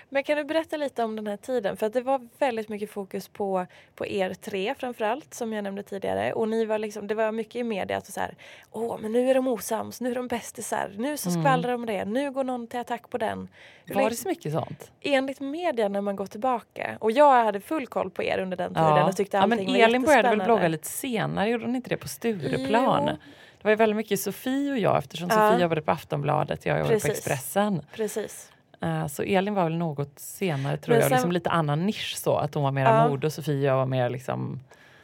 [0.08, 1.76] Men kan du berätta lite om den här tiden?
[1.76, 6.32] För det var väldigt mycket fokus på, på er tre framförallt som jag nämnde tidigare.
[6.32, 8.34] Och ni var liksom, det var mycket i media att så här,
[8.70, 11.86] åh men nu är de osams, nu är de bästisar, nu så skvallrar de om
[11.86, 13.48] det, nu går någon till attack på den.
[13.94, 14.92] Var det så mycket sånt?
[15.00, 18.74] Enligt media när man går tillbaka, och jag hade full koll på er under den
[18.74, 21.76] tiden och tyckte ja, allting men var Elin började väl blogga lite senare, gjorde hon
[21.76, 23.04] inte det på Stureplan?
[23.10, 23.16] Jo.
[23.62, 25.34] Det var ju väldigt mycket Sofie och jag eftersom Ja.
[25.50, 27.08] Sofie jobbade på Aftonbladet, jag jobbade Precis.
[27.08, 27.82] på Expressen.
[27.94, 28.52] Precis.
[28.82, 32.14] Eh, Så Elin var väl något senare tror Men jag, sen- liksom lite annan nisch
[32.16, 33.08] så, att hon var mer Ja.
[33.08, 34.60] mode och Sofia var mer liksom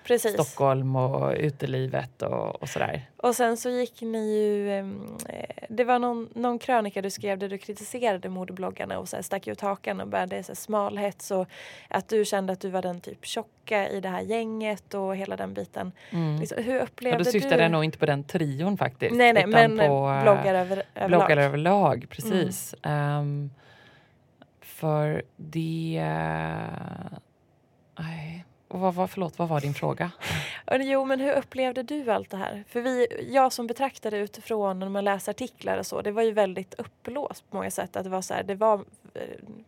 [0.07, 0.33] Precis.
[0.33, 3.11] Stockholm och utelivet och, och sådär.
[3.17, 4.87] Och sen så gick ni ju, eh,
[5.69, 9.47] det var någon, någon krönika du skrev där du kritiserade modebloggarna och så här stack
[9.47, 11.49] ut hakan och började så här smalhets och
[11.89, 15.37] att du kände att du var den typ tjocka i det här gänget och hela
[15.37, 15.93] den biten.
[16.41, 17.63] Liksom, hur upplevde då syftade du?
[17.63, 19.15] jag nog inte på den trion faktiskt.
[19.15, 21.21] nej nej utan men på, på, eh, bloggar över, överlag.
[21.21, 22.07] bloggar överlag.
[22.11, 22.75] Precis.
[22.83, 23.51] Ehm,
[24.61, 26.03] för det...
[27.99, 28.46] Nej.
[28.69, 30.11] Vad var, förlåt, vad var din fråga?
[30.81, 32.65] Jo men hur upplevde du allt det här?
[32.69, 36.33] För vi, jag som betraktade utifrån när man läser artiklar och så, det var ju
[36.33, 37.97] väldigt uppblåst på många sätt.
[37.97, 38.75] Att det var så här, det var
[39.15, 39.23] eh,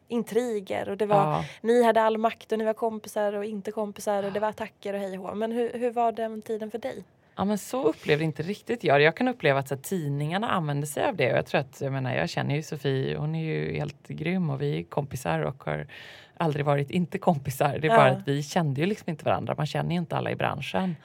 [0.08, 1.44] intriger och det var Ja.
[1.60, 4.94] ni hade all makt och ni var kompisar och inte kompisar och det var attacker
[4.94, 5.34] och hej och hå.
[5.34, 7.04] Men hur, hur var den tiden för dig?
[7.38, 9.00] Ja men så upplevde inte riktigt jag.
[9.00, 11.32] Jag kan uppleva att så, här, tidningarna använder sig av det.
[11.32, 14.50] Och jag tror att, jag menar, jag känner ju Sofie, hon är ju helt grym
[14.50, 15.86] och vi är kompisar och har
[16.36, 17.78] aldrig varit inte kompisar.
[17.78, 17.96] Det är Ja.
[17.96, 19.54] bara att vi kände ju liksom inte varandra.
[19.56, 20.96] Man känner ju inte alla i branschen.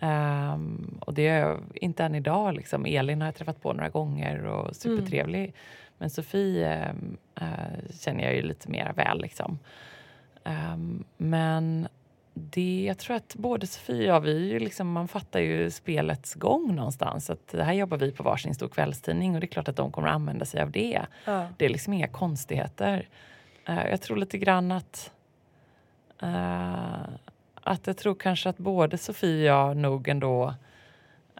[0.00, 2.84] Ehm, och det är inte än idag liksom.
[2.86, 5.54] Elin har jag träffat på några gånger och supertrevlig.
[5.98, 6.94] Men Sofie
[7.40, 7.46] eh,
[8.00, 9.58] känner jag ju lite mer väl liksom.
[10.44, 11.88] Ehm, men
[12.40, 16.74] det, jag tror att både Sofie och jag, vi liksom, man fattar ju spelets gång
[16.74, 17.30] någonstans.
[17.30, 20.08] Att här jobbar vi på varsin stor kvällstidning och det är klart att de kommer
[20.08, 21.00] att använda sig av det.
[21.24, 21.46] Ja.
[21.56, 23.08] Det är liksom inga konstigheter.
[23.68, 25.10] Eh, jag tror lite grann att
[26.22, 27.00] eh,
[27.62, 30.54] att jag tror kanske att både Sofie och jag nog ändå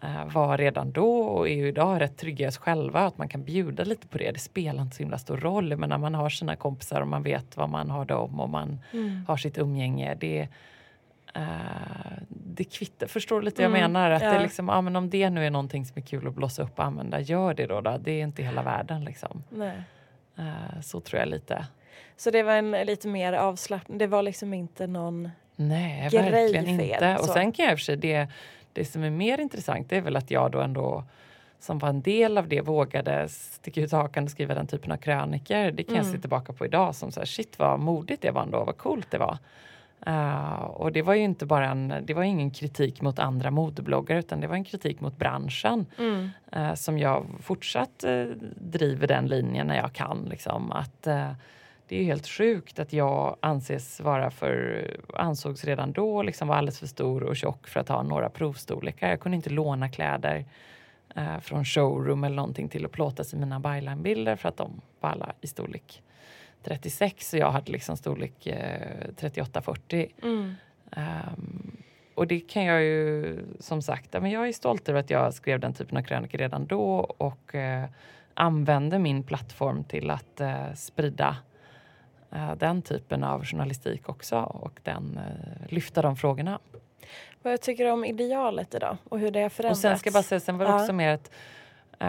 [0.03, 2.99] eh, var redan då och är idag rätt trygga i oss själva.
[2.99, 4.31] Att man kan bjuda lite på det.
[4.31, 5.77] Det spelar inte så himla stor roll.
[5.77, 8.79] Men när man har sina kompisar och man vet vad man har dem och man
[8.93, 9.25] Mm.
[9.27, 10.15] har sitt umgänge.
[10.19, 10.47] Det,
[11.33, 11.41] eh,
[12.29, 13.07] det kvittar.
[13.07, 14.11] Förstår du lite vad jag Mm, menar?
[14.11, 14.33] Att det ja.
[14.33, 16.79] är liksom, ja, men om det nu är någonting som är kul att blåsa upp
[16.79, 17.81] och använda, gör det då.
[17.81, 17.97] då.
[17.97, 19.43] Det är inte hela världen liksom.
[20.37, 21.65] Eh, så tror jag lite.
[22.17, 25.29] Så det var en lite mer avslappnad, det var liksom inte någon...
[25.55, 27.17] Nej, grej verkligen er, inte.
[27.19, 27.33] Och så.
[27.33, 28.27] sen kan jag i och för sig, det,
[28.73, 31.03] det som är mer intressant det är väl att jag då ändå
[31.59, 34.97] som var en del av det vågade sticka ut hakan och skriva den typen av
[34.97, 35.71] kröniker.
[35.71, 38.41] Det kan jag se tillbaka på idag som så här, shit vad modigt det var
[38.43, 39.37] ändå, vad coolt det var.
[40.05, 44.19] Eh, och det var ju inte bara en, det var ingen kritik mot andra modebloggare
[44.19, 45.85] utan det var en kritik mot branschen.
[46.51, 48.23] eh, som jag fortsatt eh,
[48.55, 50.27] driver den linjen när jag kan.
[50.29, 51.01] Liksom, att
[51.87, 56.79] det är helt sjukt att jag anses vara för, ansågs redan då liksom vara alldeles
[56.79, 59.09] för stor och tjock för att ha några provstorlekar.
[59.09, 60.45] Jag kunde inte låna kläder
[61.41, 65.33] från showroom eller någonting till att plåtas i mina byline-bilder för att de var alla
[65.41, 66.01] i storlek
[66.63, 70.11] 36 och jag hade liksom storlek eh, 38-40.
[70.23, 70.53] Mm.
[70.91, 71.77] Ehm,
[72.15, 75.59] och det kan jag ju som sagt, men jag är stolt över att jag skrev
[75.59, 77.85] den typen av krönikor redan då och eh,
[78.33, 81.37] använde min plattform till att eh, sprida
[82.31, 86.59] eh, den typen av journalistik också och den, eh, lyfta de frågorna.
[87.41, 89.81] Vad jag tycker om idealet idag och hur det har Och förändrats.
[89.81, 90.81] sen ska jag bara säga, sen var det Ja.
[90.81, 91.31] också mer att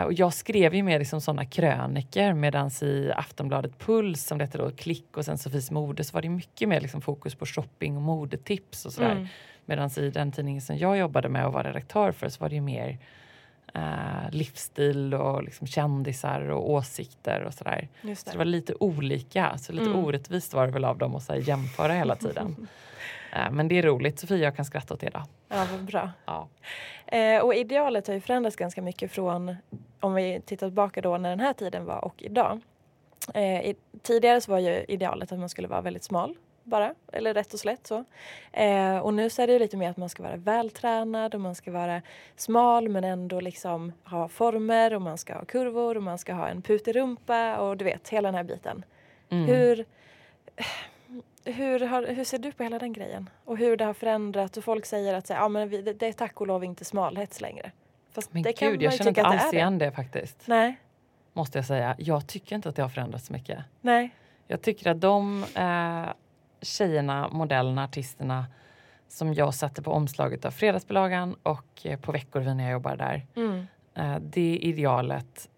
[0.01, 4.71] och jag skrev ju mer liksom sådana kröniker medan i Aftonbladet Puls som hette då,
[4.71, 8.03] Klick och sen Sofies mode så var det mycket mer liksom fokus på shopping och
[8.03, 9.13] modetips och sådär.
[9.13, 9.27] Mm.
[9.65, 12.61] Medan i den tidningen som jag jobbade med och var redaktör för så var det
[12.61, 12.99] mer
[13.75, 17.89] eh, livsstil och liksom kändisar och åsikter och sådär.
[18.17, 20.05] Så det var lite olika, så lite Mm.
[20.05, 22.69] orättvist var det väl av dem att så jämföra hela tiden.
[23.33, 25.23] eh, men det är roligt, Sofia jag kan skratta åt det då.
[25.49, 26.11] Ja, vad bra.
[26.25, 26.49] Ja.
[27.07, 29.57] Eh, och idealet har ju förändrats ganska mycket från
[30.01, 32.61] om vi tittar tillbaka då när den här tiden var och idag.
[33.35, 37.53] Eh, tidigare så var ju idealet att man skulle vara väldigt smal bara, eller rätt
[37.53, 38.05] och slätt så.
[38.53, 41.40] Eh, och nu så är det ju lite mer att man ska vara vältränad och
[41.40, 42.03] man ska vara
[42.37, 46.49] smal men ändå liksom ha former och man ska ha kurvor och man ska ha
[46.49, 48.85] en putig rumpa och du vet hela den här biten.
[49.29, 49.45] Mm.
[49.45, 49.85] Hur,
[51.45, 53.31] hur, har, hur ser du på hela den grejen?
[53.45, 56.07] Och hur det har förändrat och folk säger att så, ja, men vi, det, det
[56.07, 57.71] är tack och lov inte smalhets längre.
[58.13, 60.43] Fast Men det kan gud, jag känner inte alls det igen det faktiskt.
[60.47, 60.75] Nej,
[61.33, 61.95] Måste jag säga.
[61.99, 63.59] Jag tycker inte att det har förändrats så mycket.
[63.81, 64.11] nej.
[64.47, 66.13] Jag tycker att de eh,
[66.63, 68.47] tjejerna, modellerna, artisterna
[69.09, 73.27] som jag satte på omslaget av Fredagsbilagan och eh, på Veckorevyn när jag jobbade där.
[73.37, 75.49] Mm, Eh, det idealet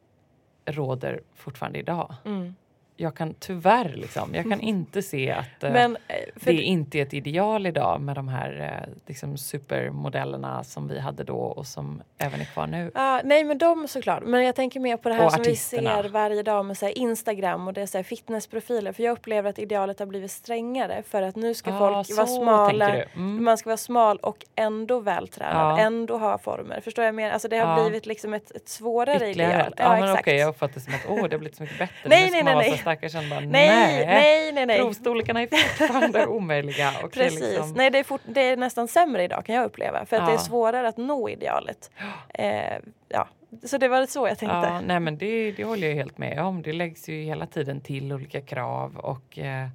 [0.66, 2.14] råder fortfarande idag.
[2.24, 2.54] mm.
[2.96, 7.02] Jag kan tyvärr liksom, jag kan inte se att eh, Men eh, det inte är
[7.02, 12.02] ett ideal idag med de här eh, liksom supermodellerna som vi hade då och som
[12.18, 12.90] även är kvar nu.
[12.94, 14.22] Ja, nej men de såklart.
[14.26, 15.96] Men jag tänker mer på det här Och som artisterna.
[15.96, 18.92] vi ser varje dag med så här Instagram och det är så här fitnessprofiler.
[18.92, 22.26] För jag upplever att idealet har blivit strängare för att nu ska Ah, folk vara
[22.26, 22.94] smala.
[22.94, 23.44] Mm.
[23.44, 25.84] Man ska vara smal och ändå vältränad, Ja.
[25.84, 26.80] ändå ha former.
[26.80, 27.30] Förstår jag mer?
[27.30, 27.82] Alltså det har Ja.
[27.84, 29.52] blivit liksom ett, ett svårare Ytterligare.
[29.52, 29.72] ideal.
[29.76, 31.94] Ja, men okej, jag uppfattar det som att åh, det har blivit så mycket bättre.
[32.08, 32.70] Nej, nej, nej, nej.
[32.84, 34.78] Känner bara, nej, nej, nej, nej.
[34.78, 36.92] Provstorlekarna är fortfarande omöjliga.
[37.04, 37.40] Och Precis.
[37.40, 40.06] liksom- Nej, det är, fort, det är nästan sämre idag kan jag uppleva.
[40.06, 40.38] För att det är Ja.
[40.38, 41.90] svårare att nå idealet.
[42.34, 43.28] Eh, ja.
[43.64, 44.56] Så det var så jag tänkte.
[44.56, 46.62] Ja, nej men det, det håller jag helt med om.
[46.62, 49.68] Det läggs ju hela tiden till olika krav och eh,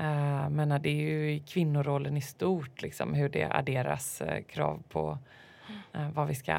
[0.00, 4.82] eh, menar, det är ju i kvinnorollen i stort liksom, hur det adderas eh, krav
[4.88, 5.18] på
[5.94, 6.52] eh, vad vi ska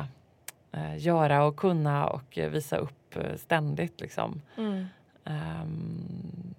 [0.74, 4.02] eh, göra och kunna och visa upp eh, ständigt.
[4.02, 4.42] Liksom.
[4.58, 4.86] Mm.
[5.26, 6.56] Ehm,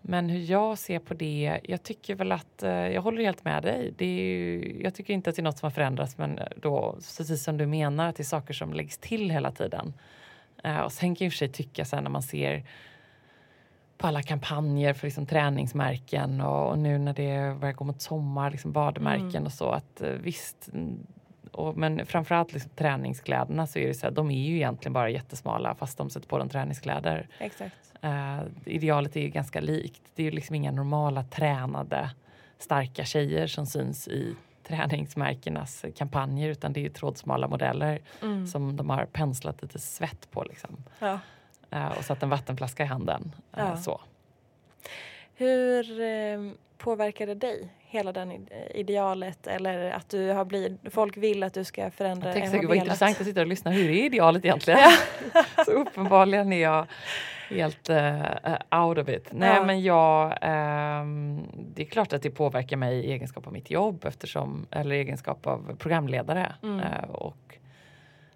[0.00, 3.62] men hur jag ser på det, jag tycker väl att, eh, jag håller helt med
[3.62, 3.94] dig.
[3.98, 6.96] Det är ju, jag tycker inte att det är något som har förändrats men då,
[7.18, 9.94] precis som du menar, att det är saker som läggs till hela tiden.
[10.64, 12.64] Eh, och sen kan jag i och för sig tycka sen när man ser
[13.98, 18.50] på alla kampanjer för liksom träningsmärken och, och nu när det börjar gå mot sommar,
[18.50, 21.06] liksom badmärken och så att eh, visst mm,
[21.58, 25.10] och, men framförallt liksom träningskläderna så är det så här, de är ju egentligen bara
[25.10, 27.28] jättesmala fast de sätter på dem träningskläder.
[27.38, 27.74] Exakt.
[28.02, 30.02] Eh, idealet är ju ganska likt.
[30.14, 32.10] Det är ju liksom inga normala tränade
[32.58, 34.34] starka tjejer som syns i
[34.68, 38.46] träningsmärkenas kampanjer utan det är ju trådsmala modeller Mm.
[38.46, 40.76] som de har penslat lite svett på liksom.
[40.98, 41.18] Ja.
[41.70, 43.32] Eh, och satt en vattenflaska i handen.
[43.56, 43.76] Eh, Ja.
[43.76, 44.00] så.
[45.34, 45.84] Hur
[46.78, 49.46] eh, påverkar det dig, hela den id- idealet?
[49.46, 52.76] Eller att du har blivit, folk vill att du ska förändra Jag tänkte velat.
[52.76, 53.70] intressant att sitta och lyssna.
[53.70, 54.80] Hur är idealet egentligen?
[55.64, 56.86] så uppenbarligen är jag
[57.50, 59.28] helt eh, out of it.
[59.32, 59.64] Nej Ja.
[59.64, 61.40] men jag, ehm,
[61.74, 64.98] det är klart att det påverkar mig i egenskap av mitt jobb eftersom, eller i
[64.98, 66.52] egenskap av programledare.
[66.62, 66.80] Mm.
[66.80, 67.58] Eh, och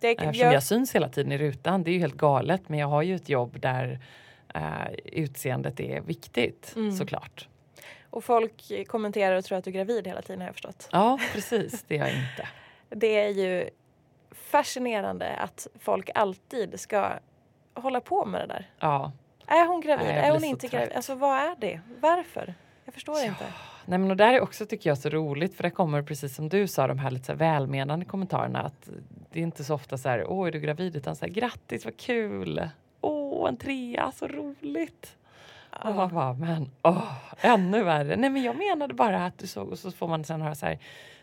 [0.00, 2.78] Det, eftersom jag, jag syns hela tiden i rutan, det är ju helt galet men
[2.78, 3.98] jag har ju ett jobb där
[4.54, 4.62] eh,
[5.04, 6.92] utseendet är viktigt Mm.
[6.92, 7.48] såklart.
[8.12, 10.88] Och folk kommenterar och tror att du är gravid hela tiden har jag förstått.
[10.92, 12.48] Ja precis, det är jag inte.
[12.88, 13.70] Det är ju
[14.30, 17.12] fascinerande att folk alltid ska
[17.74, 18.70] hålla på med det där.
[18.78, 19.12] Ja.
[19.46, 20.06] Är hon gravid?
[20.06, 20.72] Nej, är hon inte trött.
[20.72, 20.92] gravid?
[20.96, 21.80] Alltså vad är det?
[22.00, 22.54] Varför?
[22.84, 23.44] Jag förstår inte.
[23.86, 26.48] Nej, men och där är också tycker jag så roligt för det kommer precis som
[26.48, 28.88] du sa de här lite så här välmenande kommentarerna att
[29.30, 31.84] det är inte så ofta så här åh är du gravid utan så här grattis
[31.84, 32.68] vad kul
[33.00, 35.16] åh en trea så roligt
[35.80, 38.16] och man bara men åh ännu värre.
[38.16, 40.66] Nej men jag menade bara att du såg och så får man sen höra så
[40.66, 40.78] här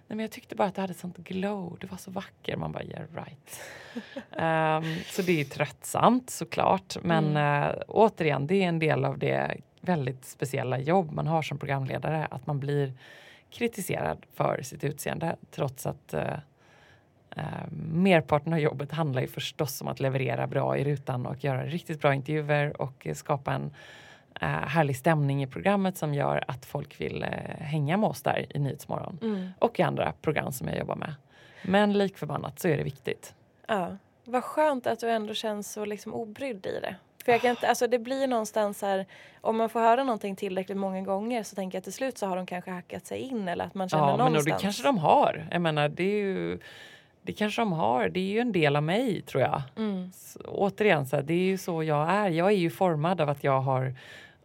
[0.07, 2.57] nej men jag tyckte bara att du hade sånt glow du var så vacker.
[2.57, 3.61] Man bara yeah right.
[4.31, 6.97] Ehm, så det är tröttsamt såklart.
[7.03, 11.57] Men eh, återigen det är en del av det väldigt speciella jobb man har som
[11.57, 12.93] programledare att man blir
[13.49, 16.33] kritiserad för sitt utseende trots att eh,
[17.35, 17.43] eh,
[17.93, 22.01] merparten av jobbet handlar ju förstås om att leverera bra i rutan och göra riktigt
[22.01, 23.71] bra intervjuer och skapa en
[24.41, 28.59] härlig stämning i programmet som gör att folk vill eh, hänga med oss där i
[28.59, 29.49] Nyhetsmorgon Mm.
[29.59, 31.13] och i andra program som jag jobbar med.
[31.61, 33.33] Men lik förbannat så är det viktigt.
[33.67, 33.97] Ja.
[34.25, 36.95] Vad skönt att du ändå känns så liksom obrydd i det.
[37.25, 39.05] För jag kan inte, alltså det blir någonstans här,
[39.41, 42.25] om man får höra någonting tillräckligt många gånger så tänker jag att till slut så
[42.27, 44.57] har de kanske hackat sig in eller att man känner Ja, men och någonstans.
[44.59, 45.47] det kanske de har.
[45.51, 46.59] Jag menar, det är ju
[47.29, 48.09] det kanske de har.
[48.09, 49.61] Det är ju en del av mig tror jag.
[49.77, 50.11] Mm.
[50.13, 52.29] Så, återigen, så här, det är ju så jag är.
[52.29, 53.95] Jag är ju formad av att jag har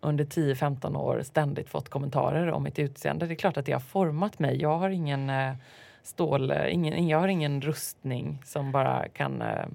[0.01, 3.27] under 10-15 år ständigt fått kommentarer om mitt utseende.
[3.27, 4.61] Det är klart att det har format mig.
[4.61, 5.55] Jag har ingen eh,
[6.03, 9.67] stål, eh, ingen, jag har ingen rustning som bara kan eh,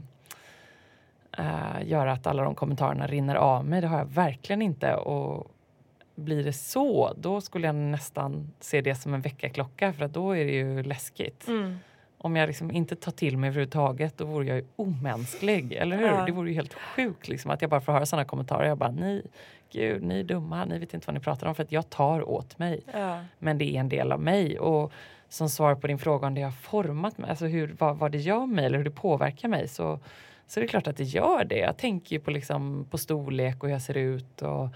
[1.38, 3.82] eh, göra att alla de kommentarerna rinner av mig.
[3.82, 4.96] Det har jag verkligen inte.
[4.96, 5.52] Och
[6.16, 10.32] blir det så, då skulle jag nästan se det som en väckarklocka för att då
[10.32, 11.48] är det ju läskigt.
[11.48, 11.80] Mm.
[12.22, 16.08] Om jag liksom inte tar till mig överhuvudtaget då vore jag ju omänsklig, eller hur?
[16.08, 16.26] Ja.
[16.26, 18.68] Det vore ju helt sjukt liksom, att jag bara får höra sådana kommentarer.
[18.68, 19.22] Jag bara, ni,
[19.72, 22.30] gud, ni är dumma, ni vet inte vad ni pratar om för att jag tar
[22.30, 22.82] åt mig.
[22.94, 23.24] Ja.
[23.38, 24.60] Men det är en del av mig.
[24.60, 24.92] Och
[25.30, 28.18] som svar på din fråga om det har format mig, alltså hur, vad, vad det
[28.18, 30.00] gör mig eller hur det påverkar mig så,
[30.48, 31.60] så är det klart att det gör det.
[31.60, 34.68] Jag tänker ju på, liksom, på storlek och hur jag ser ut och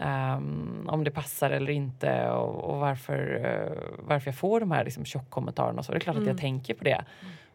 [0.00, 4.84] Um, om det passar eller inte och, och varför, uh, varför jag får de här
[4.84, 5.82] liksom, tjockkommentarerna.
[5.82, 6.22] Så det är klart mm.
[6.22, 6.40] att jag mm.
[6.40, 7.04] tänker på det.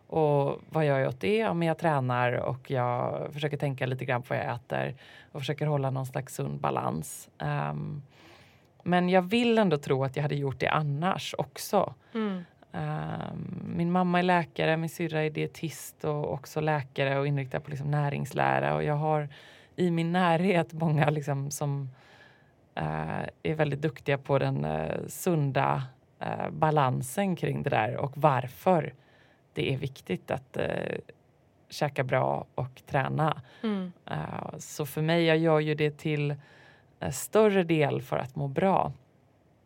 [0.07, 1.37] Och vad gör jag åt det?
[1.37, 4.95] Ja, men jag tränar och jag försöker tänka lite grann på vad jag äter
[5.31, 7.29] och försöker hålla någon slags sund balans.
[7.39, 8.01] Um,
[8.83, 11.93] men jag vill ändå tro att jag hade gjort det annars också.
[12.13, 12.43] Mm.
[12.71, 17.69] Um, min mamma är läkare, min syrra är dietist och också läkare och inriktad på
[17.69, 18.75] liksom näringslära.
[18.75, 19.29] Och jag har
[19.75, 21.89] i min närhet många liksom som
[22.75, 25.83] är väldigt duktiga på den uh, sunda
[26.21, 28.93] uh, balansen kring det där och varför
[29.53, 30.97] det är viktigt att uh,
[31.69, 33.41] käka bra och träna.
[33.63, 33.91] Mm.
[34.11, 36.35] Uh, så för mig, jag gör ju det till
[37.11, 38.91] större del för att må bra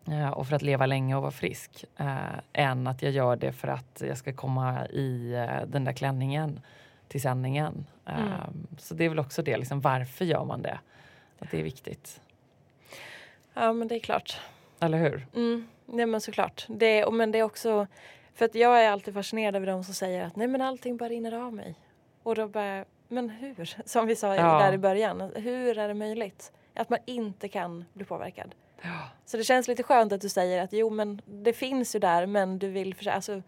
[0.07, 3.51] uh, och för att leva länge och vara frisk uh, än att jag gör det
[3.51, 5.31] för att jag ska komma i
[5.67, 6.59] den där klänningen
[7.07, 7.85] till sändningen.
[8.05, 8.31] Mm.
[8.77, 10.79] Så det är väl också det, liksom, varför gör man det?
[11.39, 12.21] Att det är viktigt.
[13.59, 14.39] Ja, men det är klart.
[14.79, 15.27] Eller hur?
[15.35, 15.67] Mm.
[15.85, 16.65] Nej, men såklart.
[16.69, 17.87] Det, men det är också...
[18.33, 21.09] För att jag är alltid fascinerad över de som säger att nej men allting bara
[21.09, 21.75] rinner av mig.
[22.23, 23.75] Och då bara, men hur?
[23.85, 24.59] Som vi sa ja.
[24.59, 26.51] där i början, hur är det möjligt?
[26.73, 28.55] Att man inte kan bli påverkad.
[28.81, 29.09] Ja.
[29.25, 32.25] Så det känns lite skönt att du säger att jo men det finns ju där
[32.25, 33.41] men du vill försöka, alltså,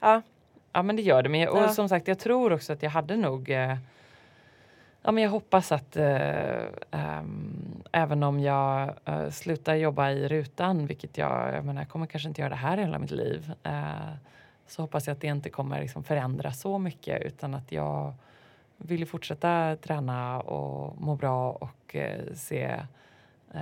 [0.00, 0.22] ja.
[0.72, 1.68] Ja men det gör det, men jag, och ja.
[1.68, 3.76] som sagt jag tror också att jag hade nog eh,
[5.06, 10.86] Ja, men jag hoppas att eh, um, även om jag uh, slutar jobba i rutan,
[10.86, 14.12] vilket jag, jag menar, jag kommer kanske inte göra det här hela mitt liv, uh,
[14.66, 18.14] så hoppas jag att det inte kommer liksom förändras så mycket utan att jag
[18.76, 22.80] vill fortsätta träna och må bra och uh, se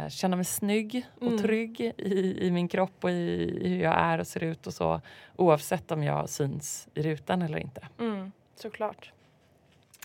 [0.08, 1.38] känna mig snygg och mm.
[1.38, 3.14] trygg i, i min kropp och i,
[3.62, 5.00] i, hur jag är och ser ut och så
[5.36, 7.88] oavsett om jag syns i rutan eller inte.
[7.98, 9.12] Mm, såklart.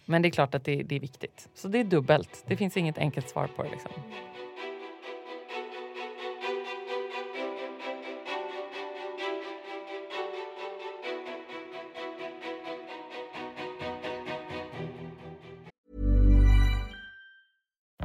[0.09, 1.49] Men det är klart att det, det, är viktigt.
[1.53, 2.43] Så det är dubbelt.
[2.47, 3.69] Det finns inget enkelt svar på det.
[3.69, 3.91] Liksom.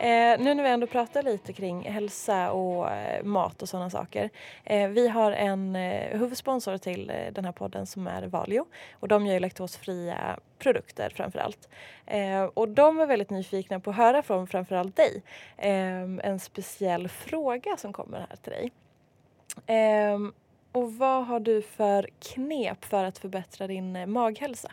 [0.00, 4.30] Eh, nu när vi ändå pratar lite kring hälsa och eh, mat och sådana saker.
[4.64, 9.08] Eh, vi har en eh, huvudsponsor till eh, den här podden som är Valio och
[9.08, 11.68] de gör ju laktosfria produkter framförallt.
[12.06, 15.22] Eh, och de är väldigt nyfikna på att höra från framförallt dig
[15.56, 18.72] eh, en speciell fråga som kommer här till dig.
[19.66, 20.18] Eh,
[20.72, 24.72] och vad har du för knep för att förbättra din eh, maghälsa?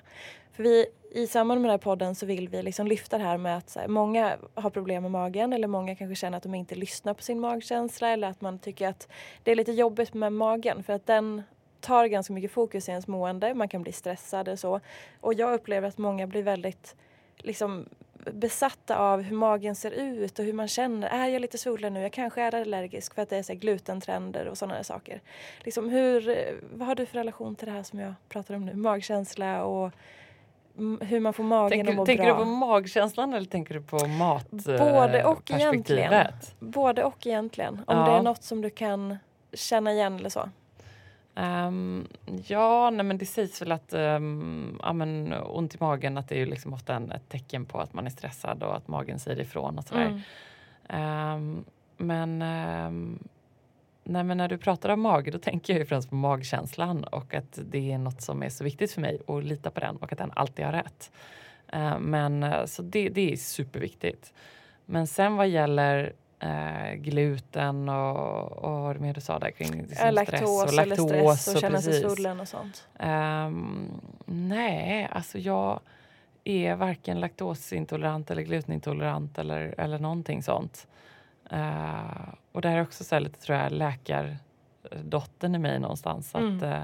[0.58, 3.38] För vi, I samband med den här podden så vill vi liksom lyfta det här
[3.38, 6.76] med att här, många har problem med magen eller många kanske känner att de inte
[6.76, 9.08] lyssnar på sin magkänsla eller att man tycker att
[9.44, 11.44] det är lite jobbigt med magen för att den
[11.80, 13.54] tar ganska mycket fokus i ens mående.
[13.54, 14.80] Man kan bli stressad och så.
[15.22, 16.96] Och jag upplever att många blir väldigt
[17.38, 17.90] liksom
[18.32, 21.08] besatta av hur magen ser ut och hur man känner.
[21.08, 22.02] Är jag lite svullen nu?
[22.02, 25.22] Jag kanske är allergisk för att det är så här, glutentrender och sådana saker.
[25.64, 26.36] Liksom hur,
[26.74, 28.76] vad har du för relation till det här som jag pratar om nu?
[28.76, 29.92] Magkänsla och
[31.02, 32.34] hur man får magen Tänker, att må tänker bra.
[32.34, 34.48] du på magkänslan eller tänker du på mat?
[34.52, 36.10] Både eh, och egentligen.
[36.10, 36.56] perspektivet?
[36.60, 37.74] Både och egentligen.
[37.88, 38.06] Om Ja.
[38.06, 39.18] det är något som du kan
[39.54, 40.50] känna igen eller så.
[41.36, 42.08] Ehm,
[42.48, 46.36] ja, nej, men det sägs väl att um, ja, men, ont i magen att det
[46.36, 49.20] är ju liksom ofta en, ett tecken på att man är stressad och att magen
[49.20, 50.02] säger ifrån och sådär.
[50.02, 50.22] Mm.
[50.90, 51.64] Ehm,
[51.98, 52.42] men,
[54.10, 57.34] nej, men när du pratar om mage då tänker jag ju främst på magkänslan och
[57.34, 60.12] att det är något som är så viktigt för mig att lita på den och
[60.12, 61.12] att den alltid har rätt.
[61.68, 64.34] Ehm, men eh, så det, det är superviktigt.
[64.86, 69.52] Men sen vad gäller eh, gluten och, och vad var det mer du sa där
[69.52, 72.88] kring liksom laktos, stress och eller stress och och känna sig svullen och sånt.
[73.00, 75.80] Ehm, nej, alltså jag
[76.44, 80.88] är varken laktosintolerant eller glutenintolerant eller, eller någonting sånt.
[81.52, 86.36] Eh, och det här är också så lite, tror jag, läkardottern i mig någonstans.
[86.36, 86.58] Mm.
[86.58, 86.84] Att, eh,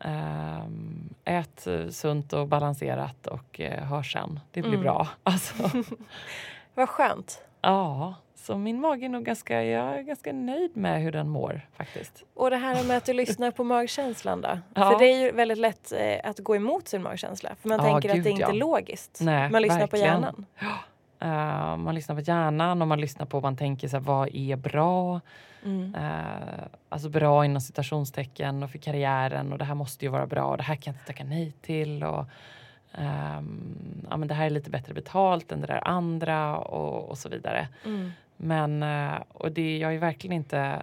[0.00, 4.40] ehm, ät sunt och balanserat och uh, hör sen.
[4.50, 4.82] Det blir Mm.
[4.82, 5.08] bra.
[5.22, 5.70] Alltså,
[6.74, 7.42] Vad skönt.
[7.60, 11.60] ja, så min mage är nog ganska, jag är ganska nöjd med hur den mår
[11.76, 12.24] faktiskt.
[12.34, 14.48] Och det här med att du lyssnar på magkänslan då?
[14.74, 14.90] Ja.
[14.90, 17.50] För det är ju väldigt lätt eh, att gå emot sin magkänsla.
[17.60, 18.52] För man Ja, tänker att gud, det inte är ja.
[18.52, 19.18] logiskt.
[19.20, 20.06] Nej, man lyssnar på verkligen.
[20.14, 20.46] hjärnan.
[21.22, 24.34] Eh, man lyssnar på hjärnan och man lyssnar på vad man tänker så här, vad
[24.34, 25.20] är bra?
[25.64, 25.94] Mm.
[25.94, 30.44] Eh, alltså bra inom citationstecken och för karriären och det här måste ju vara bra
[30.44, 32.04] och det här kan jag inte tacka nej till.
[32.04, 32.24] Och,
[32.92, 37.18] ehm, ja, men det här är lite bättre betalt än det där andra och, och
[37.18, 37.68] så vidare.
[37.84, 38.12] Mm.
[38.36, 40.82] Men eh, och det, jag är verkligen inte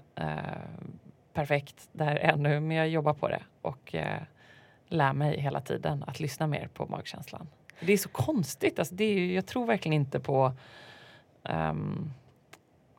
[1.34, 3.96] perfekt där ännu men jag jobbar på det och
[4.88, 7.48] lär mig hela tiden att lyssna mer på magkänslan.
[7.82, 10.54] Det är så konstigt, alltså det är, ju- jag tror verkligen inte på
[11.44, 12.12] ehm,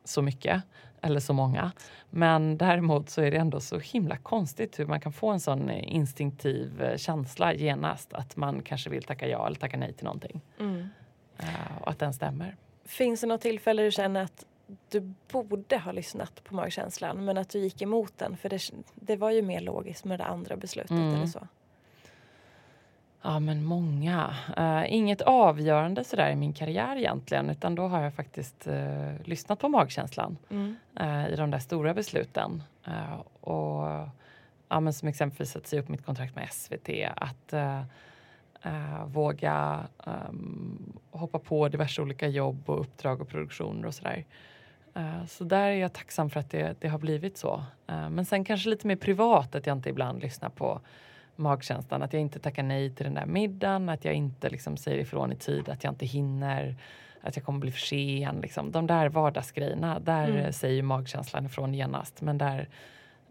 [0.03, 0.61] så mycket
[1.01, 1.71] eller så många.
[2.09, 5.69] Men däremot så är det ändå så himla konstigt hur man kan få en sån
[5.69, 10.41] instinktiv eh, känsla genast att man kanske vill tacka ja eller tacka nej till någonting.
[10.59, 10.87] Mm.
[11.37, 12.55] Eh, och att den stämmer.
[12.85, 14.45] Finns det något tillfälle du känner att
[14.89, 18.37] du borde ha lyssnat på magkänslan men att du gick emot den?
[18.37, 18.59] För det,
[18.95, 21.13] det var ju mer logiskt med det andra beslutet Mm.
[21.15, 21.47] eller så.
[23.23, 24.35] Ja, men många.
[24.57, 29.59] Eh, inget avgörande sådär i min karriär egentligen utan då har jag faktiskt eh, lyssnat
[29.59, 30.75] på magkänslan Mm.
[30.99, 32.63] eh, i de där stora besluten.
[33.39, 33.83] Och
[34.69, 36.89] ja, men som exempelvis att säga upp mitt kontrakt med SVT.
[37.15, 37.53] Att
[39.05, 44.25] våga ehm, hoppa på diverse olika jobb och uppdrag och produktioner och sådär.
[45.27, 47.63] Så där är jag tacksam för att det, det har blivit så.
[47.85, 50.81] Men sen kanske lite mer privat att jag inte ibland lyssnar på
[51.41, 52.01] magkänslan.
[52.03, 55.31] Att jag inte tackar nej till den där middagen, att jag inte liksom säger ifrån
[55.31, 56.75] i tid, att jag inte hinner,
[57.21, 58.39] att jag kommer bli för sen.
[58.41, 58.71] Liksom.
[58.71, 60.37] De där vardagsgrejerna, där Mm.
[60.45, 62.21] eh, säger magkänslan ifrån genast.
[62.21, 62.69] Men där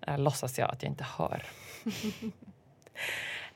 [0.06, 1.42] eh, låtsas jag att jag inte hör.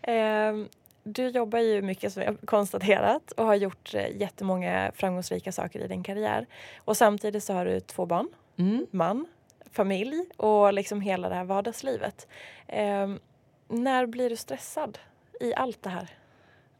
[0.02, 0.68] Ehm,
[1.04, 5.88] du jobbar ju mycket som jag konstaterat och har gjort eh, jättemånga framgångsrika saker i
[5.88, 6.46] din karriär.
[6.78, 8.28] Och samtidigt så har du två barn,
[8.58, 8.86] Mm.
[8.90, 9.26] man,
[9.72, 12.28] familj och liksom hela det här vardagslivet.
[12.66, 13.18] Ehm,
[13.68, 14.98] när blir du stressad
[15.40, 16.10] i allt det här?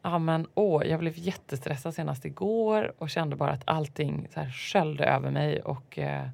[0.03, 4.51] Ja, men åh, jag blev jättestressad senast igår och kände bara att allting så här
[4.51, 6.29] sköljde över mig och eh,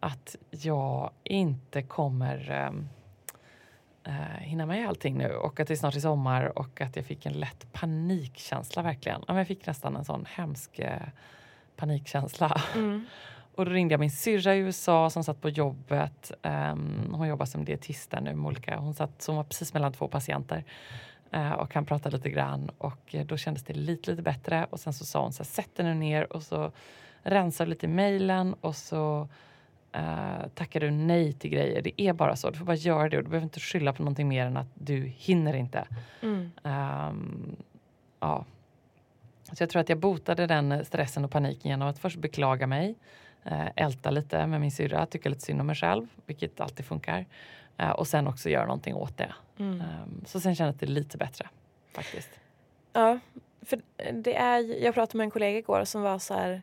[0.00, 6.00] att jag inte kommer eh, eh, hinna med allting nu och att det snart är
[6.00, 9.20] sommar och att jag fick en lätt panikkänsla verkligen.
[9.20, 11.08] Ja, men jag fick nästan en sån hemsk eh,
[11.76, 12.62] panikkänsla.
[13.56, 16.32] Och då ringde jag min syrra i USA som satt på jobbet.
[16.42, 19.92] Ehm, hon jobbar som dietist där nu med olika, hon satt som var precis mellan
[19.92, 20.64] två patienter.
[21.30, 24.66] Eh, och han pratade lite grann och eh, då kändes det lite, lite bättre.
[24.70, 26.72] Och sen så sa hon så här, sätt dig nu ner och så
[27.22, 29.28] rensar lite i mejlen och så
[29.92, 31.82] eh, tackar du nej till grejer.
[31.82, 34.02] Det är bara så, du får bara göra det och du behöver inte skylla på
[34.02, 35.86] någonting mer än att du hinner inte.
[36.22, 36.50] Mm.
[36.64, 37.56] Ehm,
[38.20, 38.44] ja.
[39.52, 42.94] Så jag tror att jag botade den stressen och paniken genom att först beklaga mig,
[43.76, 47.26] älta lite med min syrra, tycka lite synd om mig själv, vilket alltid funkar.
[47.78, 49.34] Eh, och sen också göra någonting åt det.
[49.58, 49.80] Mm.
[49.80, 51.48] Ehm, så sen kändes det lite bättre
[51.92, 52.30] faktiskt.
[52.92, 53.18] Ja,
[53.62, 53.80] för
[54.12, 56.62] det är, jag pratade med en kollega igår som var så här.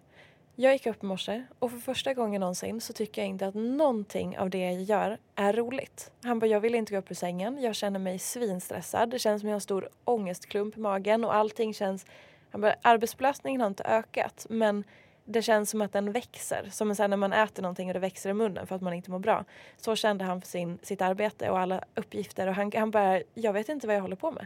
[0.55, 3.55] Jag gick upp i morse och för första gången någonsin så tycker jag inte att
[3.55, 6.11] någonting av det jag gör är roligt.
[6.23, 7.61] Han bara, jag vill inte gå upp ur sängen.
[7.61, 9.09] Jag känner mig svinstressad.
[9.09, 12.05] Det känns som jag har en stor ångestklump i magen och allting känns...
[12.51, 14.83] Han bara, arbetsbelastningen har inte ökat men
[15.25, 16.69] det känns som att den växer.
[16.71, 19.19] Som när man äter någonting och det växer i munnen för att man inte mår
[19.19, 19.45] bra.
[19.77, 23.53] Så kände han för sin, sitt arbete och alla uppgifter och han, han bara, jag
[23.53, 24.45] vet inte vad jag håller på med.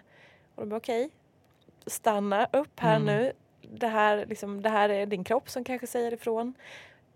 [0.55, 1.09] Och då bara okej,
[1.85, 3.05] stanna upp här Mm.
[3.05, 3.31] nu.
[3.61, 6.53] det här, liksom, det här är din kropp som kanske säger ifrån.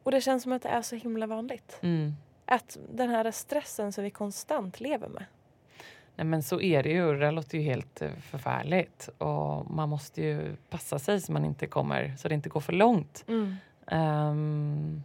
[0.03, 1.79] Och det känns som att det är så himla vanligt.
[1.81, 2.13] Mm.
[2.45, 5.25] Att den här stressen som vi konstant lever med.
[6.21, 7.17] Nej, men så är det ju.
[7.19, 9.09] Det låter ju helt eh, förfärligt.
[9.17, 12.73] Och man måste ju passa sig så man inte kommer så det inte går för
[12.73, 13.25] långt.
[13.87, 15.03] Ehm,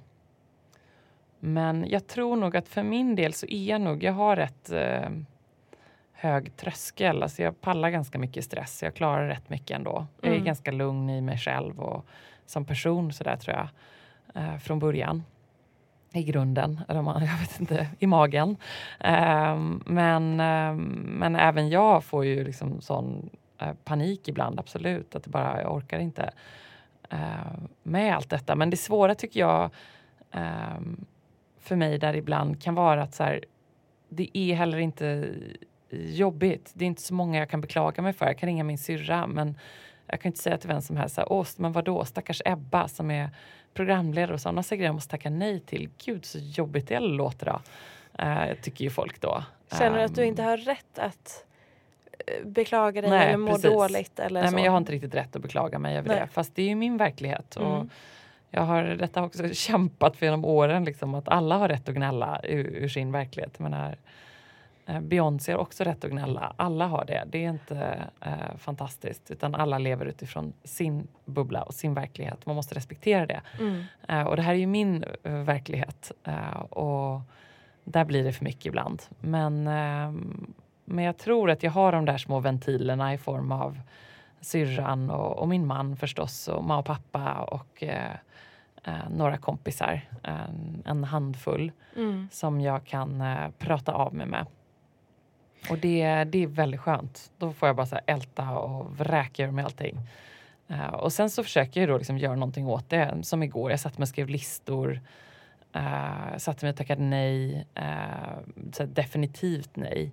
[1.40, 4.70] men jag tror nog att för min del så är jag nog, jag har rätt
[4.70, 5.08] eh,
[6.12, 7.22] hög tröskel.
[7.22, 8.82] Alltså jag pallar ganska mycket stress.
[8.82, 10.06] Jag klarar rätt mycket ändå.
[10.20, 10.44] Jag är Mm.
[10.44, 12.04] ganska lugn i mig själv och
[12.46, 13.68] som person så där tror jag.
[14.42, 15.22] Eh, från början.
[16.16, 18.56] I grunden, eller man, jag vet inte, i magen.
[19.00, 20.82] Ehm, men, ehm,
[21.18, 25.14] men även jag får ju liksom sån eh, panik ibland, absolut.
[25.14, 26.30] Att det bara, jag orkar inte
[27.10, 28.56] eh, med allt detta.
[28.56, 29.70] Men det svåra tycker jag
[30.30, 31.04] ehm,
[31.58, 33.44] för mig där ibland kan vara att så här,
[34.08, 35.34] det är heller inte
[35.90, 36.70] jobbigt.
[36.74, 38.26] Det är inte så många jag kan beklaga mig för.
[38.26, 39.58] Jag kan ringa min syrra men
[40.06, 42.88] jag kan inte säga till vem som helst så här, Åh, men vadå, stackars Ebba
[42.88, 43.30] som är
[43.76, 45.88] programledare och sådana grejer jag måste tacka nej till.
[46.04, 47.60] Gud så jobbigt det låter då.
[48.24, 49.44] Eh, tycker ju folk då.
[49.78, 51.44] Känner du att du Ehm, inte har rätt att
[52.26, 53.70] eh, beklaga dig Nej, eller må precis.
[53.70, 54.18] dåligt?
[54.18, 54.54] Eller Nej, så?
[54.54, 56.20] men jag har inte riktigt rätt att beklaga mig över Nej.
[56.20, 56.26] det.
[56.26, 57.56] Fast det är ju min verklighet.
[57.56, 57.90] Och Mm.
[58.50, 60.84] jag har detta också kämpat för genom åren.
[60.84, 63.58] Liksom, att alla har rätt att gnälla ur, ur sin verklighet.
[63.58, 63.96] Menar, eh,
[65.00, 66.52] Beyoncé har också rätt att gnälla.
[66.56, 67.24] Alla har det.
[67.26, 69.30] Det är inte eh, fantastiskt.
[69.30, 72.46] Utan alla lever utifrån sin bubbla och sin verklighet.
[72.46, 73.40] Man måste respektera det.
[73.60, 73.82] Mm.
[74.08, 76.12] Eh, och det här är ju min eh, verklighet.
[76.24, 77.20] Eh, och
[77.84, 79.02] där blir det för mycket ibland.
[79.20, 83.80] Men, ehm, men jag tror att jag har de där små ventilerna i form av
[84.40, 88.12] syrran och, och min man förstås och mamma och pappa och eh,
[88.84, 90.00] eh, några kompisar.
[90.22, 92.28] En, en handfull Mm.
[92.32, 94.46] som jag kan eh, prata av mig med.
[95.70, 97.30] Och det, det är väldigt skönt.
[97.38, 99.98] Då får jag bara så älta och vräka ur mig allting.
[100.68, 103.18] Eh, och sen så försöker jag då liksom göra någonting åt det.
[103.22, 105.00] Som igår, jag satte mig och skrev listor.
[105.76, 107.66] Uh, satte mig och tackade nej.
[107.74, 110.12] eh, så här definitivt nej.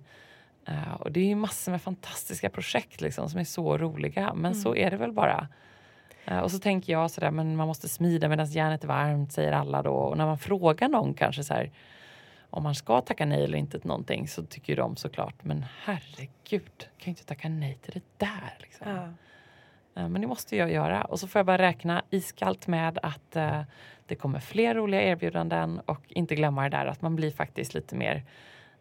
[0.66, 4.34] Eh, och det är ju massor med fantastiska projekt liksom, som är så roliga.
[4.34, 5.48] Men så är det väl bara.
[6.24, 9.52] Eh, och så tänker jag sådär, men man måste smida medan järnet är varmt, säger
[9.52, 9.94] alla då.
[9.94, 11.70] Och när man frågar någon kanske så här,
[12.56, 16.78] om man ska tacka nej eller inte till någonting så tycker de såklart, men herregud,
[16.78, 18.54] kan jag inte tacka nej till det där?
[18.58, 18.88] Liksom.
[18.90, 19.02] Ja.
[20.02, 21.02] Eh, Men det måste jag göra.
[21.04, 23.62] Och så får jag bara räkna iskallt med att eh,
[24.06, 27.96] det kommer fler roliga erbjudanden och inte glömma det där att man blir faktiskt lite
[27.96, 28.24] mer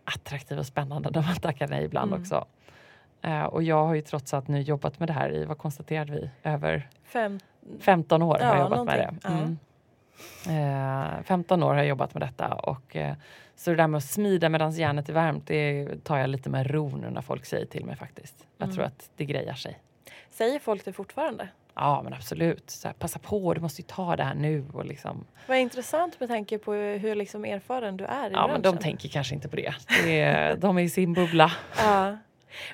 [0.03, 2.21] attraktiv och spännande när man tackar nej ibland Mm.
[2.21, 2.45] också.
[3.21, 6.11] Eh, och jag har ju trots allt nu jobbat med det här i, vad konstaterade
[6.11, 7.39] vi, över Fem,
[7.80, 9.05] 15 år har Ja, jag jobbat med det.
[9.05, 9.32] någonting.
[9.43, 9.59] Mm.
[10.47, 13.14] Eh, 15 år har jag jobbat med detta och eh,
[13.55, 16.72] så det där med att smida medan järnet är varmt det tar jag lite med
[16.72, 18.36] ro nu när folk säger till mig faktiskt.
[18.57, 18.76] Jag Mm.
[18.76, 19.80] tror att det grejar sig.
[20.32, 21.47] säger folk det fortfarande?
[21.76, 22.70] Ja men absolut.
[22.70, 24.66] Så här, passa på, du måste ju ta det här nu.
[24.74, 25.26] Och liksom.
[25.47, 28.82] Vad intressant med tanke på hur liksom erfaren du är i Ja men de branschen.
[28.84, 29.74] tänker kanske inte på det.
[30.05, 31.51] det är, de är i sin bubbla.
[31.78, 32.18] Ja.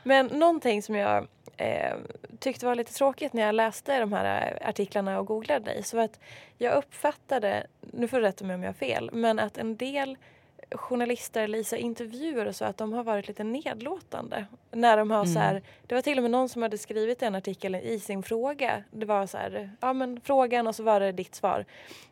[0.03, 1.27] Men någonting som jag
[1.57, 1.95] eh,
[2.39, 5.97] tyckte var lite tråkigt när jag läste de här eh, artiklarna och googlade dig så
[5.97, 6.19] var att
[6.57, 10.17] jag uppfattade, nu får du rätta mig om jag har fel, men att en del
[10.71, 14.45] journalister eller i intervjuer och så att de har varit lite nedlåtande.
[14.71, 17.35] När de har så här, det var till och med någon som hade skrivit en
[17.35, 18.83] artikel i sin fråga.
[18.91, 21.65] Det var så här, ja men frågan och så var det ditt svar.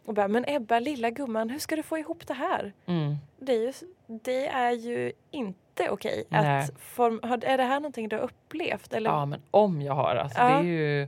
[0.06, 2.74] Och bara, men Ebba lilla gumman hur ska du få ihop det här?
[2.86, 3.16] Mm.
[3.40, 3.74] Det är ju,
[4.08, 6.24] det är ju inte okej.
[6.30, 6.64] Nej.
[6.64, 8.94] Att form, har, är det här någonting du har upplevt?
[8.94, 9.10] Eller?
[9.10, 10.16] Ja men om jag har.
[10.16, 10.48] Alltså, Ja.
[10.48, 11.02] Det är ju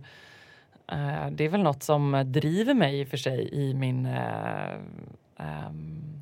[0.87, 4.05] eh, det är väl något som driver mig i och för sig i min
[5.37, 6.21] ehm,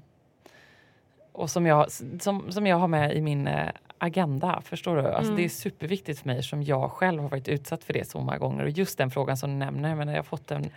[1.38, 4.61] och som jag, som, som jag har med i min eh, agenda.
[4.65, 5.07] Förstår du?
[5.07, 5.35] Alltså, Mm.
[5.35, 8.38] Det är superviktigt för mig som jag själv har varit utsatt för det så många
[8.38, 8.63] gånger.
[8.63, 10.69] Och just den frågan som du nämner, men jag har fått en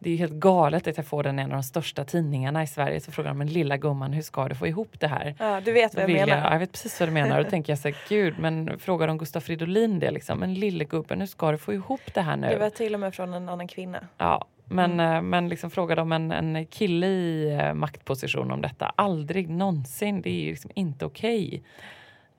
[0.00, 2.66] det är helt galet att jag får den i en av de största tidningarna i
[2.66, 3.00] Sverige.
[3.00, 5.34] Så frågar de, men lilla gumman, hur ska du få ihop det här?
[5.38, 6.44] Ja, du vet vad jag Vill menar.
[6.44, 7.42] Jag, jag vet precis vad du menar.
[7.44, 10.38] Då tänker jag så här, gud, men frågar de Gustaf Fridolin det liksom?
[10.38, 12.48] Men lille gubben, hur ska du få ihop det här nu?
[12.48, 14.00] Det var till och med från en annan kvinna.
[14.18, 15.16] Ja, men, Mm.
[15.16, 18.92] eh, men liksom fråga dem en, en kille i eh, maktposition om detta.
[18.96, 20.22] Aldrig någonsin.
[20.22, 21.62] Det är liksom inte okej.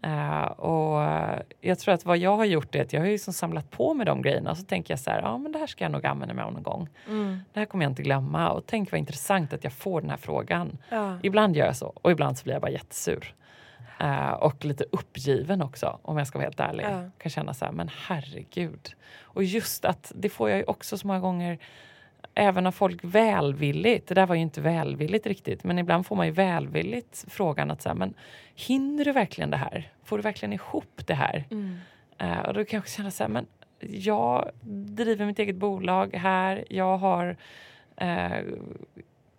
[0.01, 3.11] Eh, och eh, jag tror att vad jag har gjort är att jag har ju
[3.11, 5.59] liksom samlat på mig de grejerna och så tänker jag så här, ja men det
[5.59, 6.89] här ska jag nog använda mig av någon gång.
[7.07, 7.39] Mm.
[7.53, 10.17] Det här kommer jag inte glömma och tänk vad intressant att jag får den här
[10.17, 10.77] frågan.
[10.89, 11.17] Ja.
[11.23, 13.33] Ibland gör jag så och ibland så blir jag bara jättesur.
[13.99, 16.83] Eh, och lite uppgiven också om jag ska vara helt ärlig.
[16.89, 17.09] Ja.
[17.17, 18.89] Kan känna så här, men herregud.
[19.21, 21.57] Och just att det får jag ju också så många gånger
[22.35, 24.07] även av folk välvilligt.
[24.07, 25.63] Det där var ju inte välvilligt riktigt.
[25.63, 28.13] Men ibland får man ju välvilligt frågan att så här, men
[28.55, 29.91] hinner du verkligen det här?
[30.03, 31.45] Får du verkligen ihop det här?
[31.51, 31.79] Mm.
[32.17, 33.45] Eh, och då kan jag också känna så här, men
[33.79, 34.49] jag
[34.95, 36.65] driver mitt eget bolag här.
[36.69, 37.37] Jag har
[37.97, 38.43] eh,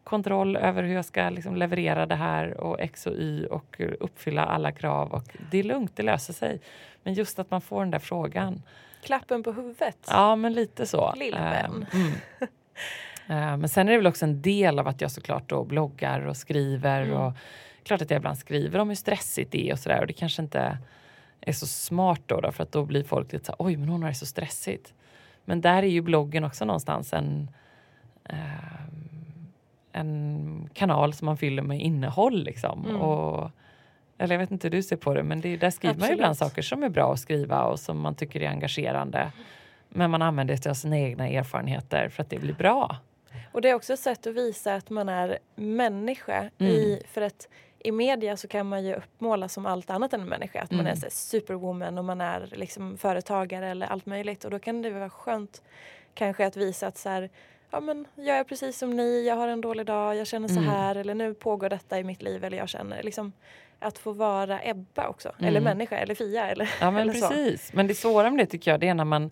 [0.04, 4.44] kontroll över hur jag ska liksom leverera det här och X och Y och uppfylla
[4.44, 5.12] alla krav.
[5.12, 6.60] Och det är lugnt, det löser sig.
[7.02, 8.62] Men just att man får den där frågan.
[9.02, 10.06] Klappen på huvudet.
[10.08, 11.14] Ja, men lite så.
[11.16, 11.86] Lillvän.
[11.92, 12.12] Eh, mm.
[13.28, 16.20] Eh, men sen är det väl också en del av att jag såklart då bloggar
[16.20, 17.02] och skriver.
[17.02, 17.16] Mm.
[17.16, 17.32] Och
[17.82, 20.00] klart att jag ibland skriver om hur stressigt det är och sådär.
[20.00, 20.78] Och det kanske inte
[21.40, 23.88] är så smart då, då för att då blir folk lite så här, oj men
[23.88, 24.94] hon har det så stressigt.
[25.44, 27.50] Men där är ju bloggen också någonstans en,
[28.24, 28.84] eh,
[29.92, 32.84] en kanal som man fyller med innehåll liksom.
[32.84, 33.00] Mm.
[33.00, 33.50] Och,
[34.18, 36.04] eller jag vet inte hur du ser på det, men det, där skriver man ju
[36.04, 36.18] Absolut.
[36.18, 39.32] ibland saker som är bra att skriva och som man tycker är engagerande.
[39.90, 42.96] Men man använder det av sina egna erfarenheter för att det blir bra.
[43.52, 46.50] Och det är också ett sätt att visa att man är människa.
[46.58, 46.72] Mm.
[46.72, 50.28] I, för att i media så kan man ju uppmålas som allt annat än en
[50.28, 50.60] människa.
[50.62, 50.92] Att man Mm.
[50.92, 54.44] är så här superwoman och man är liksom företagare eller allt möjligt.
[54.44, 55.62] Och då kan det vara skönt
[56.14, 57.30] kanske att visa att så här,
[57.70, 60.58] ja men jag är precis som ni, jag har en dålig dag, jag känner så
[60.58, 60.68] Mm.
[60.70, 63.32] här eller nu pågår detta i mitt liv eller jag känner liksom
[63.78, 65.28] att få vara Ebba också.
[65.38, 65.48] Mm.
[65.48, 67.28] Eller människa eller Fia eller, Ja men eller så.
[67.28, 67.72] precis.
[67.72, 69.30] Men det svåra med det tycker jag det är när man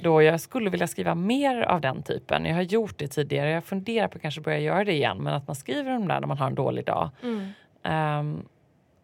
[0.00, 2.44] då jag skulle vilja skriva mer av den typen.
[2.44, 3.50] Jag har gjort det tidigare.
[3.50, 5.18] Jag funderar på att kanske börja göra det igen.
[5.18, 7.10] Men att man skriver om det där när man har en dålig dag.
[7.22, 7.48] Mm.
[7.82, 8.42] Ehm,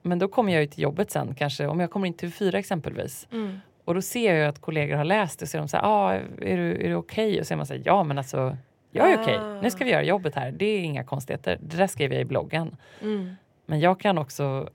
[0.02, 1.66] men då kommer jag ju till jobbet sen kanske.
[1.66, 3.28] Om jag kommer in till fyra exempelvis.
[3.32, 3.60] Mm.
[3.84, 5.84] Och då ser jag ju att kollegor har läst det och säger de så här,
[5.84, 7.40] ah, är du, är du okej?
[7.40, 8.56] Och så är man så här, ja men alltså
[8.90, 9.38] jag är okej.
[9.38, 9.60] Ah.
[9.62, 10.50] Nu ska vi göra jobbet här.
[10.50, 11.58] Det är inga konstigheter.
[11.60, 12.76] Det där skrev jag i bloggen.
[13.02, 13.36] Mm.
[13.66, 14.68] Men jag kan också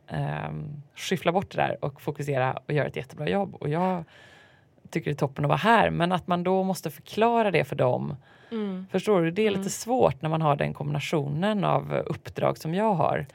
[0.48, 3.56] um, skyffla bort det där och fokusera och göra ett jättebra jobb.
[3.56, 4.04] Och jag
[4.92, 5.90] tycker det är toppen att vara här.
[5.90, 8.16] Men att man då måste förklara det för dem.
[8.52, 8.88] Mm.
[8.92, 9.32] Förstår du?
[9.32, 9.70] Det är lite Mm.
[9.70, 13.26] svårt när man har den kombinationen av uppdrag som jag har.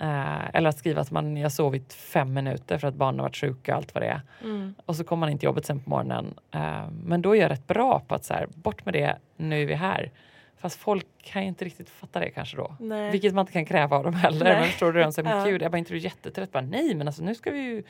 [0.00, 3.36] Eh, eller att skriva att man, jag sovit fem minuter för att barnen har varit
[3.36, 4.20] sjuka och allt vad det är.
[4.44, 4.74] Mm.
[4.86, 6.34] Och så kommer man in till jobbet sen på morgonen.
[6.50, 9.62] Eh, men då är jag rätt bra på att så här, bort med det, nu
[9.62, 10.10] är vi här.
[10.58, 12.76] Fast folk kan ju inte riktigt fatta det kanske då.
[12.80, 13.10] Nej.
[13.10, 14.44] Vilket man inte kan kräva av dem heller.
[14.44, 14.54] Nej.
[14.60, 15.00] Men förstår du?
[15.02, 15.44] De säger, men Ja.
[15.44, 16.52] gud, jag bara inte du jättetrött.
[16.52, 17.82] Bara, Nej, men alltså nu ska vi ju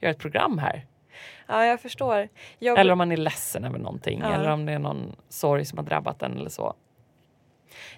[0.00, 0.86] göra ett program här.
[1.46, 2.28] Ja, jag förstår.
[2.58, 4.20] Jag, Eller om man är ledsen över någonting.
[4.20, 4.34] Ja.
[4.34, 6.74] Eller om det är någon sorg som har drabbat en eller så.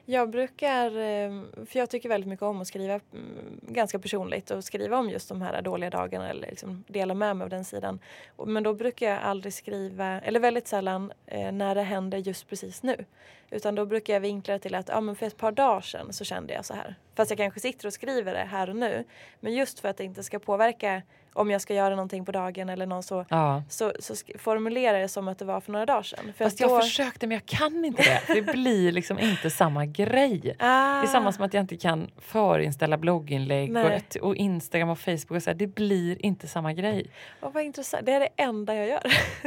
[0.04, 4.64] Jag brukar, eh, för jag tycker väldigt mycket om att skriva mm, ganska personligt och
[4.64, 7.98] skriva om just de här dåliga dagarna eller liksom dela med mig av den sidan.
[8.46, 12.82] Men då brukar jag aldrig skriva, eller väldigt sällan eh, när det händer just precis
[12.82, 13.04] nu.
[13.50, 16.12] Utan då brukar jag vinkla det till att ja, men för ett par dagar sedan
[16.12, 16.94] så kände jag så här.
[17.14, 19.04] Fast jag kanske sitter och skriver det här och nu.
[19.40, 21.02] Men just för att det inte ska påverka
[21.34, 23.62] om jag ska göra någonting på dagen eller någon så, Ja.
[23.68, 26.32] så, så formulerar jag som att det var för några dagar sedan.
[26.36, 28.34] För Fast jag då- försökte men jag kan inte det.
[28.34, 30.56] Det blir liksom inte samma grej.
[30.58, 31.00] Ah.
[31.00, 34.98] Det är samma som att jag inte kan förinställa blogginlägg och, ett, och Instagram och
[34.98, 35.30] Facebook.
[35.30, 37.06] Och så här, det blir inte samma grej.
[37.40, 38.06] Åh, vad intressant.
[38.06, 39.02] Det är det enda jag gör.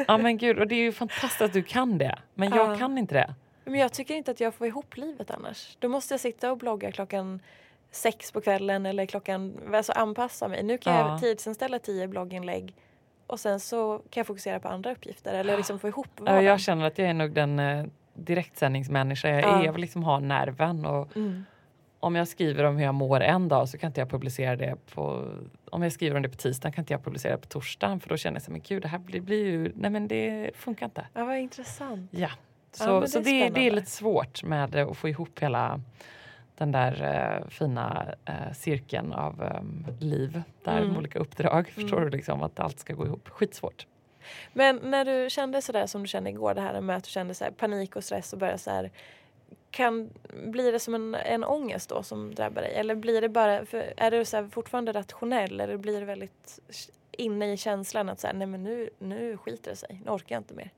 [0.07, 2.15] Ja men gud, och det är ju fantastiskt att du kan det.
[2.33, 2.77] Men jag Ja.
[2.77, 3.33] kan inte det.
[3.65, 5.77] Men jag tycker inte att jag får ihop livet annars.
[5.79, 7.39] Då måste jag sitta och blogga klockan
[7.91, 10.63] sex på kvällen eller klockan, alltså anpassa mig.
[10.63, 11.11] Nu kan Ja.
[11.11, 12.73] jag tidsinställa tio blogginlägg
[13.27, 16.43] och sen så kan jag fokusera på andra uppgifter eller liksom få ihop Ja, vardagen.
[16.45, 19.59] jag känner att jag är nog den eh, direktsändningsmänniska jag Ja.
[19.59, 19.65] är.
[19.65, 20.85] Jag vill liksom ha nerven.
[20.85, 21.45] Och Mm.
[21.99, 24.75] om jag skriver om hur jag mår en dag så kan inte jag publicera det
[24.93, 25.31] på...
[25.71, 28.09] Om jag skriver om det på tisdagen kan inte jag publicera det på torsdagen för
[28.09, 29.71] då känner jag så men gud det här blir, blir ju...
[29.75, 31.05] Nej men det funkar inte.
[31.13, 32.11] Ja, vad intressant.
[32.13, 32.29] Ja.
[32.71, 35.81] Så, Ja, det så är det, det är lite svårt med att få ihop hela
[36.58, 37.01] den där
[37.41, 40.97] eh, fina eh, cirkeln av em, liv där Mm.
[40.97, 41.68] olika uppdrag.
[41.70, 42.10] Förstår Mm.
[42.12, 43.30] du liksom att allt ska gå ihop?
[43.30, 43.88] Skitsvårt.
[44.53, 47.34] Men när du kände sådär som du kände igår, det här med att du kände
[47.34, 48.91] så panik och stress och började så här
[49.72, 50.10] kan,
[50.45, 52.74] blir det som en, en ångest då som drabbar dig?
[52.76, 53.53] Eller blir det bara,
[53.97, 56.60] är du så fortfarande rationell eller blir det väldigt
[57.12, 60.36] inne i känslan att så här, nej men nu, nu skiter det sig, nu orkar
[60.36, 60.70] jag inte mer?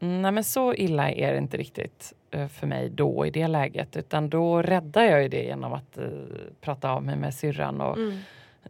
[0.00, 3.46] Mm, Nej men så illa är det inte riktigt eh, för mig då i det
[3.48, 6.04] läget utan då räddar jag ju det genom att eh,
[6.60, 8.18] prata av mig med syrran och Mm.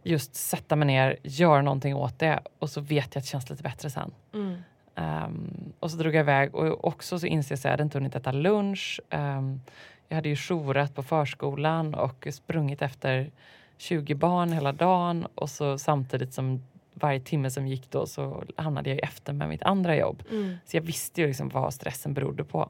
[0.03, 3.49] just sätta mig ner, göra någonting åt det och så vet jag att det känns
[3.49, 4.11] lite bättre sen.
[4.33, 4.55] Mm.
[4.95, 7.97] Ehm, och så drog jag iväg och också så inser jag att jag hade inte
[7.97, 9.01] hunnit äta lunch.
[9.09, 9.61] Ehm,
[10.07, 13.31] jag hade ju jourat på förskolan och sprungit efter
[13.77, 16.63] 20 barn hela dagen och så samtidigt som
[16.93, 20.23] varje timme som gick då så hamnade jag efter med mitt andra jobb.
[20.31, 20.57] Mm.
[20.65, 22.69] Så jag visste ju liksom vad stressen berodde på.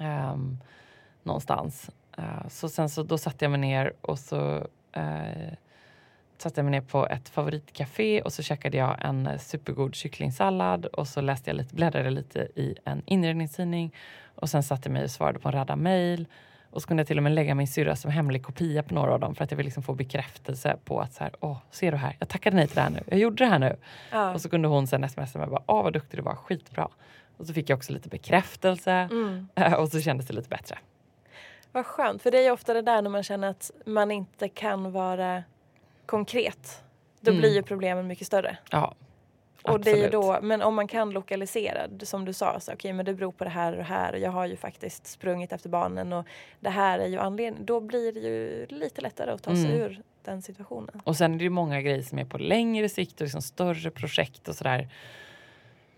[0.00, 0.58] Ehm,
[1.22, 1.90] någonstans.
[2.18, 5.52] Eh, så sen så då satte jag mig ner och så eh,
[6.38, 11.08] satte jag mig ner på ett favoritcafé och så käkade jag en supergod kycklingsallad och
[11.08, 13.94] så läste jag lite, bläddrade lite i en inredningstidning
[14.34, 16.26] och sen satte jag mig och svarade på en radda mejl
[16.70, 19.14] Och så kunde jag till och med lägga min syrra som hemlig kopia på några
[19.14, 21.92] av dem för att jag ville liksom få bekräftelse på att så här, åh, ser
[21.92, 23.76] du här, jag tackade nej till det här nu, jag gjorde det här nu.
[24.10, 24.34] Ja.
[24.34, 26.88] Och så kunde hon sen smsa mig bara, åh vad duktig du var, skitbra.
[27.40, 29.48] Och så fick jag också lite bekräftelse Mm.
[29.54, 30.78] eh, och så kändes det lite bättre.
[31.72, 34.48] Vad skönt, för det är ju ofta det där när man känner att man inte
[34.48, 35.42] kan vara
[36.06, 36.82] konkret.
[37.20, 37.40] Då Mm.
[37.40, 38.56] blir ju problemen mycket större.
[38.70, 38.94] Ja,
[39.62, 40.12] Och det är absolut.
[40.12, 43.44] då, men om man kan lokalisera, som du sa, så, okej men det beror på
[43.44, 46.26] det här och det här och jag har ju faktiskt sprungit efter barnen och
[46.60, 47.66] det här är ju anledningen.
[47.66, 49.76] Då blir det ju lite lättare att ta sig Mm.
[49.80, 51.00] ur den situationen.
[51.04, 53.90] Och sen är det ju många grejer som är på längre sikt och liksom större
[53.90, 54.88] projekt och sådär.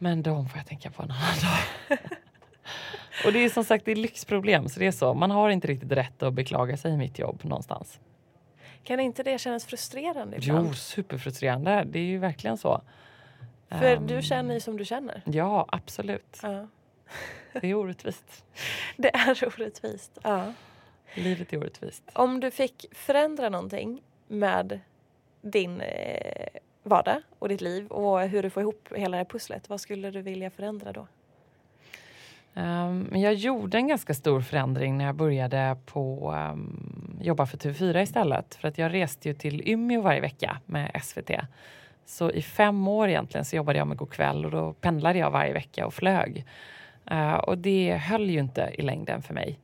[0.02, 1.98] Men de får jag tänka på en annan dag.
[3.26, 5.14] och det är som sagt det är lyxproblem så det är så.
[5.14, 8.00] Man har inte riktigt rätt att beklaga sig i mitt jobb någonstans.
[8.84, 10.66] Kan inte det kännas frustrerande ibland?
[10.66, 11.84] Jo, superfrustrerande.
[11.86, 12.82] Det är ju verkligen så.
[13.68, 15.22] För Ehm, du känner ju som du känner.
[15.24, 16.38] Ja, absolut.
[16.42, 16.66] Ja.
[17.52, 18.44] Det är orättvist.
[18.96, 20.18] Det är orättvist.
[20.22, 20.52] Ja.
[21.14, 22.02] Livet är orättvist.
[22.12, 24.80] Om du fick förändra någonting med
[25.42, 26.46] din eh,
[26.82, 30.22] vardag och ditt liv och hur du får ihop hela det pusslet, vad skulle du
[30.22, 31.06] vilja förändra då?
[32.54, 38.02] Um, jag gjorde en ganska stor förändring när jag började på um, jobba för TV4
[38.02, 38.54] istället.
[38.54, 41.30] För att jag reste ju till Umeå varje vecka med SVT.
[42.06, 45.52] Så i fem år egentligen så jobbade jag med Go'kväll och då pendlade jag varje
[45.52, 46.44] vecka och flög.
[47.12, 49.58] Uh, och det höll ju inte i längden för mig.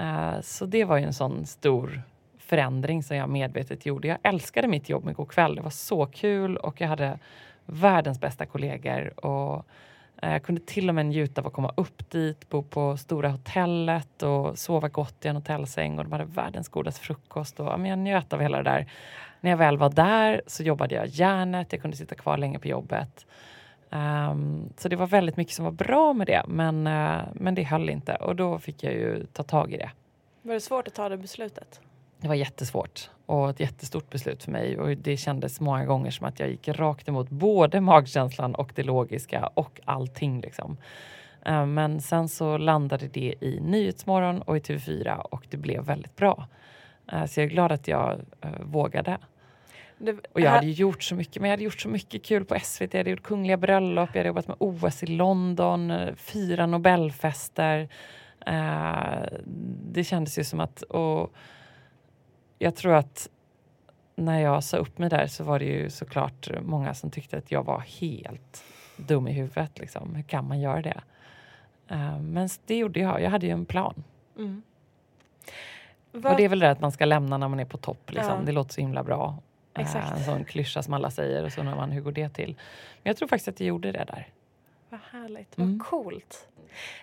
[0.00, 2.02] Uh, så det var ju en sån stor
[2.52, 4.08] förändring som jag medvetet gjorde.
[4.08, 5.54] Jag älskade mitt jobb med Go'kväll.
[5.56, 7.18] Det var så kul och jag hade
[7.66, 9.26] världens bästa kollegor.
[9.26, 9.66] Och
[10.20, 14.22] jag kunde till och med njuta av att komma upp dit, bo på stora hotellet
[14.22, 15.98] och sova gott i en hotellsäng.
[15.98, 17.60] Och de hade världens godaste frukost.
[17.60, 18.86] Och, men jag njöt av hela det där.
[19.40, 21.72] När jag väl var där så jobbade jag järnet.
[21.72, 23.26] Jag kunde sitta kvar länge på jobbet.
[23.90, 26.42] Um, så det var väldigt mycket som var bra med det.
[26.48, 28.14] Men, uh, men det höll inte.
[28.14, 29.90] Och då fick jag ju ta tag i det.
[30.42, 31.80] Var det svårt att ta det beslutet?
[32.22, 36.26] Det var jättesvårt och ett jättestort beslut för mig och det kändes många gånger som
[36.26, 40.76] att jag gick rakt emot både magkänslan och det logiska och allting liksom.
[41.46, 46.16] Eh, Men sen så landade det i Nyhetsmorgon och i TV4 och det blev väldigt
[46.16, 46.46] bra.
[47.12, 49.18] Eh, Så jag är glad att jag eh, vågade.
[49.98, 52.58] Det, Och jag hade gjort så mycket, men jag hade gjort så mycket kul på
[52.62, 52.94] SVT.
[52.94, 57.88] Jag hade gjort kungliga bröllop, jag hade jobbat med OS i London, fyra Nobelfester.
[59.92, 60.82] Det kändes ju som att...
[60.82, 61.34] Och
[62.62, 63.28] jag tror att
[64.14, 67.50] när jag sa upp mig där så var det ju såklart många som tyckte att
[67.50, 68.64] jag var helt
[68.96, 69.78] dum i huvudet.
[69.78, 70.14] Liksom.
[70.14, 71.00] Hur kan man göra det?
[71.88, 73.22] Eh, men det gjorde jag.
[73.22, 74.04] Jag hade ju en plan.
[74.38, 74.62] Mm.
[76.12, 78.10] Och det är väl det att man ska lämna när man är på topp.
[78.10, 78.38] Liksom.
[78.38, 78.46] Ja.
[78.46, 79.38] Det låter så himla bra.
[79.74, 80.18] Eh, Exakt.
[80.18, 82.54] En sån klyscha som alla säger och så undrar man hur går det till?
[83.02, 84.28] Men jag tror faktiskt att jag gjorde det där.
[85.10, 85.78] Härligt, vad Mm.
[85.80, 86.48] coolt.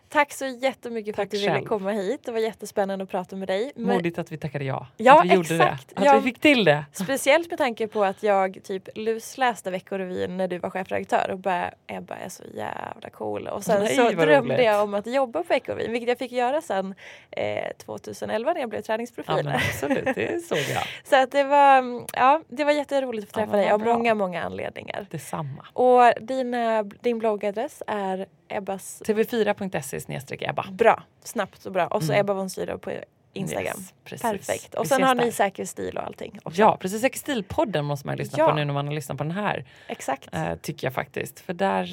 [0.09, 1.65] Tack så jättemycket för Tack att du ville själv.
[1.65, 2.19] komma hit.
[2.23, 3.71] Det var jättespännande att prata med dig.
[3.75, 4.87] Men Modigt att vi tackade ja.
[4.97, 5.89] Ja, att vi gjorde exakt.
[5.89, 5.99] det.
[5.99, 6.15] Att Ja.
[6.15, 6.85] vi fick till det.
[6.93, 11.71] speciellt med tanke på att jag typ lusläste Veckorevyn när du var chefredaktör och bara
[11.87, 13.47] Ebba är så jävla cool.
[13.47, 14.65] Och sen Nej, så drömde roligt.
[14.65, 16.95] jag om att jobba på Veckorevyn vilket jag fick göra sen
[17.31, 19.35] eh, 2011 när jag blev Ja, träningsprofil.
[19.45, 20.83] men absolut, det såg jag.
[21.03, 23.79] så att det var, ja, det var jätteroligt att få Ja, träffa men dig av
[23.97, 25.07] många, många anledningar.
[25.11, 25.65] Detsamma.
[25.73, 30.65] Och dina, din bloggadress är Ebbas TV4.se snedstreck Ebba.
[30.71, 31.87] Bra, snabbt och bra.
[31.87, 32.21] Och så Mm.
[32.21, 32.91] Ebba von Sydow på
[33.33, 33.77] Instagram.
[34.11, 34.21] Yes.
[34.21, 34.73] Perfekt.
[34.75, 35.31] Och Vi sen har ni där.
[35.31, 36.39] säker stil och allting.
[36.43, 36.61] också.
[36.61, 37.01] Ja, precis.
[37.01, 38.49] Sextilpodden måste man lyssna Ja.
[38.49, 39.65] på nu när man har lyssnat på den här.
[39.87, 40.29] Exakt.
[40.35, 41.39] Eh, tycker jag faktiskt.
[41.39, 41.83] För där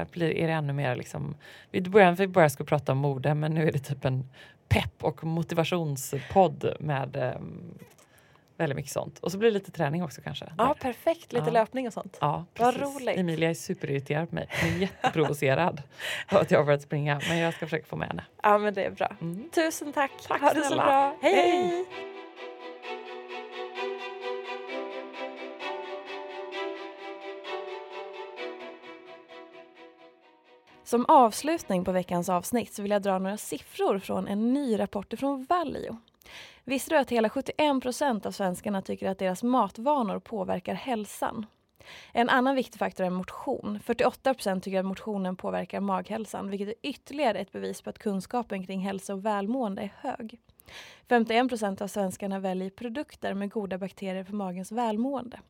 [0.00, 1.34] eh, blir, är det ännu mer liksom...
[1.70, 4.28] Vi började, vi började skulle prata om mode men nu är det typ en
[4.68, 7.32] pepp och motivationspodd med eh,
[8.60, 9.18] väldigt mycket sånt.
[9.18, 10.52] Och så blir det lite träning också kanske.
[10.58, 10.74] ja, där.
[10.74, 11.32] perfekt.
[11.32, 11.52] Lite Ja.
[11.52, 12.18] löpning och sånt.
[12.20, 12.96] Ja, Vad precis.
[12.96, 13.18] roligt.
[13.18, 14.48] Emilia är superirriterad på mig.
[14.62, 15.82] Hon är jätteprovocerad
[16.32, 17.20] av att jag har börjat springa.
[17.28, 18.24] Men jag ska försöka få med henne.
[18.42, 19.16] Ja, men det är bra.
[19.20, 19.50] Mm.
[19.50, 20.10] Tusen tack.
[20.28, 21.16] Tack ha det så bra.
[21.22, 21.66] Hej, Hej.
[21.66, 21.86] hej.
[30.84, 35.14] Som avslutning på veckans avsnitt så vill jag dra några siffror från en ny rapport
[35.18, 35.96] från Valio.
[36.64, 41.46] Visste du att hela 71 procent av svenskarna tycker att deras matvanor påverkar hälsan?
[42.12, 43.80] En annan viktig faktor är motion.
[43.84, 48.66] 48 procent tycker att motionen påverkar maghälsan vilket är ytterligare ett bevis på att kunskapen
[48.66, 50.38] kring hälsa och välmående är hög.
[51.08, 55.40] 51 procent av svenskarna väljer produkter med goda bakterier för magens välmående.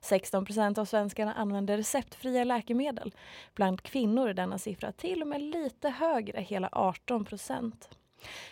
[0.00, 3.14] 16 procent av svenskarna använder receptfria läkemedel.
[3.54, 7.88] Bland kvinnor är denna siffra till och med lite högre, hela 18 procent.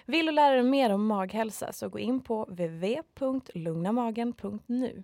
[0.07, 5.03] Vill du lära dig mer om maghälsa så gå in på www.lugnamagen.nu.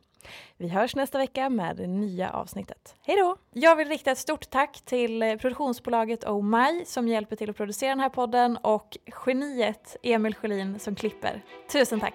[0.57, 2.95] Vi hörs nästa vecka med det nya avsnittet.
[3.03, 3.37] Hej då!
[3.53, 7.57] Jag vill rikta ett stort tack till eh, produktionsbolaget Oh My som hjälper till att
[7.57, 8.97] producera den här podden och
[9.27, 11.43] geniet Emil Sjölin som klipper.
[11.73, 12.15] Tusen tack!